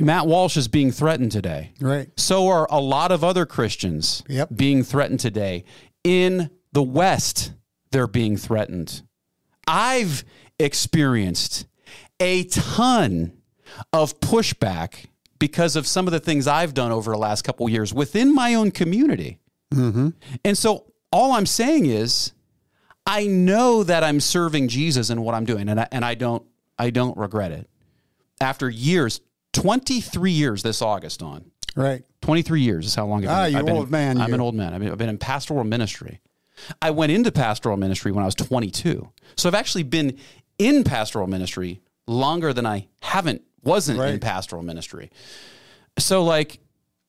Matt 0.00 0.26
Walsh 0.26 0.56
is 0.56 0.66
being 0.68 0.90
threatened 0.92 1.30
today. 1.30 1.72
Right. 1.80 2.08
So 2.16 2.48
are 2.48 2.66
a 2.70 2.80
lot 2.80 3.12
of 3.12 3.22
other 3.22 3.44
Christians 3.46 4.22
Yep. 4.28 4.48
being 4.56 4.82
threatened 4.82 5.20
today. 5.20 5.64
In 6.02 6.50
the 6.72 6.82
West, 6.82 7.52
they're 7.90 8.06
being 8.06 8.36
threatened. 8.36 9.02
I've 9.66 10.24
experienced 10.58 11.66
a 12.18 12.44
ton 12.44 13.32
of 13.92 14.18
pushback 14.20 15.06
because 15.38 15.76
of 15.76 15.86
some 15.86 16.06
of 16.06 16.12
the 16.12 16.20
things 16.20 16.46
I've 16.46 16.74
done 16.74 16.92
over 16.92 17.12
the 17.12 17.18
last 17.18 17.42
couple 17.42 17.66
of 17.66 17.72
years 17.72 17.94
within 17.94 18.34
my 18.34 18.54
own 18.54 18.70
community. 18.70 19.38
Mm-hmm. 19.74 20.10
And 20.44 20.58
so 20.58 20.92
all 21.12 21.32
I'm 21.32 21.46
saying 21.46 21.86
is 21.86 22.32
I 23.06 23.26
know 23.26 23.82
that 23.84 24.04
I'm 24.04 24.20
serving 24.20 24.68
Jesus 24.68 25.10
in 25.10 25.22
what 25.22 25.34
I'm 25.34 25.44
doing 25.44 25.68
and 25.68 25.80
I, 25.80 25.88
and 25.92 26.04
I 26.04 26.14
don't 26.14 26.44
I 26.78 26.90
don't 26.90 27.16
regret 27.16 27.52
it. 27.52 27.69
After 28.40 28.68
years, 28.70 29.20
23 29.52 30.30
years 30.32 30.62
this 30.62 30.80
August 30.82 31.22
on. 31.22 31.50
Right. 31.76 32.02
23 32.22 32.62
years 32.62 32.86
is 32.86 32.94
how 32.94 33.06
long 33.06 33.24
I've 33.24 33.30
Ah, 33.30 33.44
you 33.46 33.58
I've 33.58 33.66
been- 33.66 33.76
old 33.76 33.90
man, 33.90 34.20
I'm 34.20 34.28
you. 34.28 34.34
an 34.34 34.40
old 34.40 34.54
man. 34.54 34.74
I've 34.74 34.80
been, 34.80 34.90
I've 34.90 34.98
been 34.98 35.08
in 35.08 35.18
pastoral 35.18 35.64
ministry. 35.64 36.20
I 36.82 36.90
went 36.90 37.12
into 37.12 37.30
pastoral 37.32 37.76
ministry 37.76 38.12
when 38.12 38.22
I 38.22 38.26
was 38.26 38.34
22. 38.34 39.08
So 39.36 39.48
I've 39.48 39.54
actually 39.54 39.84
been 39.84 40.18
in 40.58 40.84
pastoral 40.84 41.26
ministry 41.26 41.80
longer 42.06 42.52
than 42.52 42.66
I 42.66 42.88
haven't 43.00 43.42
wasn't 43.62 44.00
in 44.00 44.20
pastoral 44.20 44.62
ministry. 44.62 45.10
So 45.98 46.24
like 46.24 46.60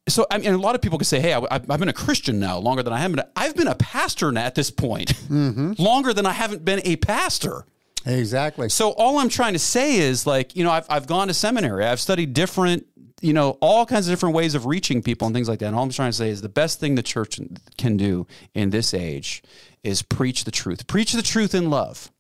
so 0.07 0.25
I 0.31 0.37
mean 0.37 0.53
a 0.53 0.57
lot 0.57 0.75
of 0.75 0.81
people 0.81 0.97
could 0.97 1.07
say, 1.07 1.19
"Hey, 1.19 1.33
I, 1.33 1.39
I've 1.51 1.69
I've 1.69 1.79
been 1.79 1.89
a 1.89 1.93
Christian 1.93 2.39
now 2.39 2.57
longer 2.59 2.81
than 2.83 2.93
I 2.93 2.97
have 2.99 3.11
been. 3.13 3.23
I've 3.35 3.55
been 3.55 3.67
a 3.67 3.75
pastor 3.75 4.31
now 4.31 4.43
at 4.45 4.55
this 4.55 4.69
point, 4.71 5.13
Mm-hmm. 5.29 5.73
longer 5.77 6.13
than 6.13 6.25
I 6.25 6.31
haven't 6.33 6.63
been 6.65 6.81
a 6.85 6.95
pastor." 6.97 7.65
Exactly. 8.05 8.69
So 8.69 8.91
all 8.91 9.19
I'm 9.19 9.29
trying 9.29 9.53
to 9.53 9.59
say 9.59 9.97
is 9.97 10.25
like, 10.25 10.55
you 10.55 10.63
know, 10.63 10.71
I've, 10.71 10.85
I've 10.89 11.07
gone 11.07 11.27
to 11.27 11.33
seminary. 11.33 11.85
I've 11.85 11.99
studied 11.99 12.33
different, 12.33 12.85
you 13.21 13.33
know, 13.33 13.57
all 13.61 13.85
kinds 13.85 14.07
of 14.07 14.11
different 14.11 14.35
ways 14.35 14.55
of 14.55 14.65
reaching 14.65 15.01
people 15.03 15.27
and 15.27 15.35
things 15.35 15.47
like 15.47 15.59
that. 15.59 15.67
And 15.67 15.75
all 15.75 15.83
I'm 15.83 15.91
trying 15.91 16.09
to 16.09 16.17
say 16.17 16.29
is 16.29 16.41
the 16.41 16.49
best 16.49 16.79
thing 16.79 16.95
the 16.95 17.03
church 17.03 17.39
can 17.77 17.97
do 17.97 18.25
in 18.53 18.71
this 18.71 18.93
age 18.93 19.43
is 19.83 20.01
preach 20.01 20.43
the 20.43 20.51
truth. 20.51 20.87
Preach 20.87 21.13
the 21.13 21.21
truth 21.21 21.53
in 21.53 21.69
love. 21.69 22.11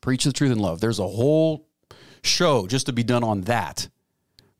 Preach 0.00 0.24
the 0.24 0.32
truth 0.32 0.52
in 0.52 0.58
love. 0.58 0.80
There's 0.80 0.98
a 0.98 1.08
whole 1.08 1.66
show 2.22 2.66
just 2.66 2.86
to 2.86 2.92
be 2.92 3.02
done 3.02 3.24
on 3.24 3.42
that. 3.42 3.88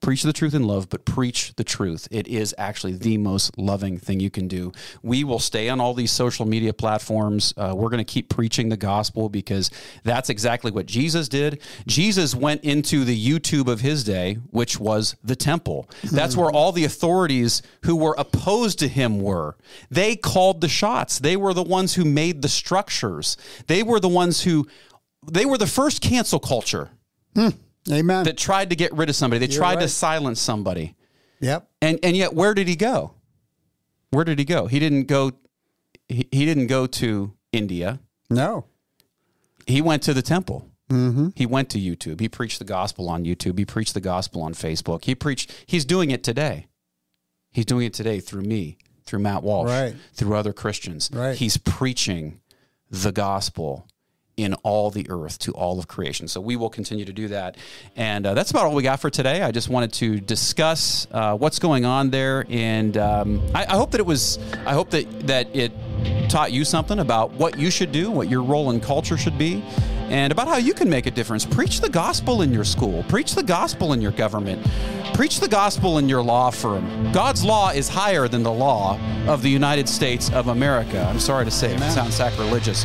Preach 0.01 0.23
the 0.23 0.33
truth 0.33 0.55
in 0.55 0.63
love, 0.63 0.89
but 0.89 1.05
preach 1.05 1.55
the 1.57 1.65
truth. 1.65 2.07
It 2.11 2.29
is 2.29 2.55
actually 2.57 2.93
the 2.93 3.19
most 3.19 3.59
loving 3.59 3.99
thing 3.99 4.21
you 4.21 4.31
can 4.31 4.47
do. 4.47 4.73
We 5.03 5.25
will 5.25 5.41
stay 5.41 5.69
on 5.69 5.81
all 5.81 5.93
these 5.93 6.13
social 6.13 6.47
media 6.47 6.73
platforms. 6.73 7.53
Uh, 7.57 7.75
we're 7.77 7.91
going 7.91 7.99
to 7.99 8.05
keep 8.05 8.29
preaching 8.29 8.69
the 8.69 8.77
gospel 8.77 9.29
because 9.29 9.71
that's 10.05 10.31
exactly 10.31 10.71
what 10.71 10.87
Jesus 10.87 11.29
did. 11.29 11.61
Jesus 11.87 12.35
went 12.35 12.63
into 12.63 13.05
the 13.05 13.29
YouTube 13.29 13.67
of 13.67 13.81
his 13.81 14.05
day, 14.05 14.35
which 14.51 14.79
was 14.79 15.17
the 15.25 15.37
temple. 15.37 15.89
That's 16.05 16.37
where 16.37 16.51
all 16.51 16.71
the 16.71 16.85
authorities 16.85 17.63
who 17.85 17.97
were 17.97 18.15
opposed 18.17 18.79
to 18.79 18.89
him 18.89 19.21
were. 19.21 19.57
They 19.91 20.15
called 20.15 20.61
the 20.61 20.69
shots. 20.69 21.19
They 21.19 21.37
were 21.37 21.55
the 21.55 21.63
ones 21.63 21.95
who 21.95 22.05
made 22.05 22.43
the 22.43 22.49
structures. 22.49 23.37
They 23.67 23.83
were 23.83 24.01
the 24.01 24.09
ones 24.09 24.43
who, 24.43 24.69
they 25.27 25.45
were 25.45 25.59
the 25.59 25.67
first 25.67 26.01
cancel 26.01 26.39
culture 26.39 26.91
Amen. 27.91 28.25
that 28.25 28.37
tried 28.37 28.71
to 28.71 28.77
get 28.77 28.93
rid 28.93 29.09
of 29.09 29.17
somebody. 29.17 29.47
They 29.47 29.53
tried 29.55 29.81
to 29.81 29.89
silence 29.89 30.41
somebody. 30.41 30.95
yep. 31.41 31.69
And 31.81 31.99
and 32.03 32.17
yet 32.17 32.35
where 32.35 32.55
did 32.55 32.69
he 32.69 32.77
go? 32.77 33.15
Where 34.11 34.25
did 34.25 34.39
he 34.39 34.45
go? 34.45 34.67
He 34.67 34.79
didn't 34.79 35.05
go 35.05 35.33
he, 36.09 36.27
he 36.33 36.45
didn't 36.47 36.67
go 36.69 36.87
to 36.87 37.33
India. 37.53 38.01
No. 38.31 38.65
He 39.67 39.81
went 39.83 40.03
to 40.05 40.15
the 40.15 40.23
temple. 40.23 40.67
Mm-hmm. 40.91 41.29
He 41.35 41.45
went 41.47 41.69
to 41.71 41.79
YouTube. 41.79 42.21
He 42.21 42.29
preached 42.29 42.59
the 42.59 42.65
gospel 42.65 43.09
on 43.11 43.25
YouTube. 43.25 43.59
He 43.59 43.65
preached 43.67 43.95
the 43.95 44.01
gospel 44.01 44.43
on 44.43 44.55
Facebook. 44.55 45.05
He 45.05 45.15
preached 45.15 45.53
he's 45.67 45.85
doing 45.85 46.11
it 46.11 46.23
today. 46.25 46.67
He's 47.51 47.65
doing 47.67 47.87
it 47.87 47.95
today 47.95 48.21
through 48.21 48.43
me, 48.43 48.77
through 49.05 49.19
Matt 49.21 49.43
Walsh, 49.43 49.69
Right. 49.71 49.97
through 50.13 50.37
other 50.37 50.53
Christians. 50.53 51.11
Right. 51.13 51.37
He's 51.37 51.57
preaching 51.57 52.41
the 52.91 53.13
gospel 53.13 53.88
in 54.39 54.55
all 54.63 54.91
the 54.91 55.05
earth 55.11 55.39
to 55.41 55.53
all 55.53 55.79
of 55.79 55.89
creation. 55.89 56.29
So 56.29 56.41
we 56.41 56.57
will 56.57 56.71
continue 56.71 57.05
to 57.05 57.13
do 57.13 57.29
that. 57.29 57.57
And 57.97 58.25
uh, 58.25 58.35
that's 58.35 58.53
about 58.53 58.67
all 58.67 58.75
we 58.75 58.85
got 58.85 59.01
for 59.01 59.11
today. 59.11 59.43
I 59.43 59.51
just 59.51 59.69
wanted 59.69 59.93
to 59.95 60.21
discuss 60.21 61.09
uh, 61.11 61.37
what's 61.37 61.59
going 61.59 61.85
on 61.85 62.11
there. 62.11 62.47
And 62.49 62.97
um, 62.97 63.43
I, 63.53 63.67
I 63.67 63.77
hope 63.77 63.91
that 63.91 64.01
it 64.01 64.07
was, 64.07 64.39
I 64.65 64.73
hope 64.73 64.91
that, 64.91 65.27
that 65.27 65.55
it 65.55 65.73
taught 66.31 66.53
you 66.53 66.65
something 66.65 67.01
about 67.01 67.33
what 67.33 67.59
you 67.59 67.71
should 67.71 67.91
do, 67.91 68.11
what 68.13 68.31
your 68.31 68.43
role 68.43 68.71
in 68.71 68.81
culture 68.81 69.17
should 69.17 69.37
be, 69.37 69.63
and 70.09 70.33
about 70.33 70.47
how 70.47 70.57
you 70.57 70.73
can 70.73 70.89
make 70.89 71.07
a 71.07 71.11
difference. 71.11 71.45
Preach 71.45 71.81
the 71.81 71.89
gospel 71.89 72.43
in 72.43 72.53
your 72.53 72.65
school, 72.65 73.03
preach 73.09 73.35
the 73.35 73.43
gospel 73.43 73.93
in 73.93 74.01
your 74.01 74.13
government, 74.13 74.65
preach 75.15 75.41
the 75.41 75.49
gospel 75.49 75.99
in 75.99 76.09
your 76.09 76.23
law 76.23 76.51
firm. 76.51 77.13
God's 77.13 77.45
law 77.45 77.71
is 77.71 77.89
higher 77.89 78.29
than 78.29 78.45
the 78.45 78.53
law 78.53 78.99
of 79.27 79.43
the 79.43 79.51
United 79.51 79.89
States 79.89 80.31
of 80.31 80.47
America. 80.47 81.05
I'm 81.11 81.21
sorry 81.21 81.45
to 81.45 81.51
say, 81.51 81.75
it 81.75 81.91
sounds 81.91 82.15
sacrilegious. 82.15 82.85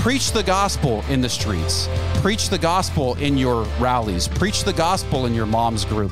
Preach 0.00 0.32
the 0.32 0.42
gospel 0.42 1.04
in 1.10 1.20
the 1.20 1.28
streets. 1.28 1.86
Preach 2.22 2.48
the 2.48 2.56
gospel 2.56 3.16
in 3.16 3.36
your 3.36 3.64
rallies. 3.78 4.28
Preach 4.28 4.64
the 4.64 4.72
gospel 4.72 5.26
in 5.26 5.34
your 5.34 5.44
mom's 5.44 5.84
group. 5.84 6.10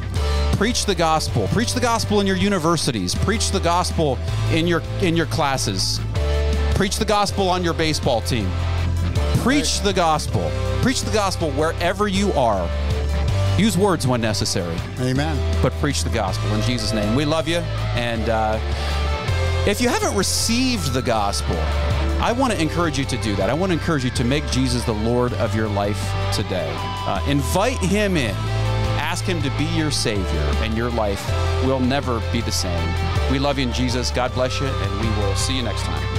Preach 0.59 0.85
the 0.85 0.95
gospel. 0.95 1.49
Preach 1.49 1.73
the 1.73 1.81
gospel 1.81 2.21
in 2.21 2.27
your 2.27 2.37
universities. 2.37 3.15
Preach 3.15 3.51
the 3.51 3.61
gospel 3.61 4.19
in 4.53 4.67
your 4.67 4.83
in 5.01 5.17
your 5.17 5.25
classes. 5.25 6.01
Preach 6.75 6.99
the 6.99 7.05
gospel 7.07 7.49
on 7.49 7.65
your 7.65 7.73
baseball 7.73 8.21
team. 8.21 8.51
Preach 9.37 9.81
the 9.81 9.95
gospel. 9.95 10.51
Preach 10.83 11.01
the 11.01 11.11
gospel 11.11 11.51
wherever 11.53 12.09
you 12.09 12.31
are. 12.35 12.69
Use 13.59 13.79
words 13.79 14.07
when 14.07 14.21
necessary, 14.21 14.77
Amen. 15.01 15.63
but 15.63 15.73
preach 15.81 16.05
the 16.05 16.11
gospel 16.11 16.55
in 16.55 16.61
Jesus' 16.61 16.93
name. 16.93 17.17
We 17.17 17.25
love 17.25 17.49
you. 17.49 17.57
And 17.97 18.29
uh, 18.29 18.61
if 19.67 19.81
you 19.81 19.89
haven't 19.89 20.15
received 20.15 20.93
the 20.93 21.03
gospel, 21.03 21.57
I 22.21 22.33
want 22.33 22.53
to 22.53 22.61
encourage 22.61 22.99
you 22.99 23.05
to 23.05 23.17
do 23.19 23.37
that. 23.37 23.49
I 23.49 23.55
want 23.55 23.71
to 23.71 23.79
encourage 23.79 24.03
you 24.05 24.11
to 24.11 24.25
make 24.25 24.45
Jesus 24.51 24.85
the 24.85 24.93
Lord 24.93 25.33
of 25.35 25.55
your 25.55 25.69
life 25.69 26.01
today. 26.35 26.69
Uh, 26.77 27.23
invite 27.29 27.79
him 27.79 28.17
in. 28.17 28.35
Ask 28.99 29.25
him 29.25 29.41
to 29.43 29.51
be 29.51 29.65
your 29.67 29.93
Savior, 29.93 30.25
and 30.57 30.77
your 30.77 30.91
life 30.91 31.25
will 31.65 31.81
never 31.81 32.21
be 32.33 32.41
the 32.41 32.53
same. 32.53 32.93
We 33.31 33.39
love 33.39 33.59
you 33.59 33.69
in 33.69 33.73
Jesus. 33.73 34.11
God 34.11 34.35
bless 34.35 34.61
you, 34.61 34.67
and 34.67 35.01
we 35.01 35.09
will 35.17 35.37
see 35.37 35.57
you 35.57 35.63
next 35.63 35.83
time. 35.83 36.18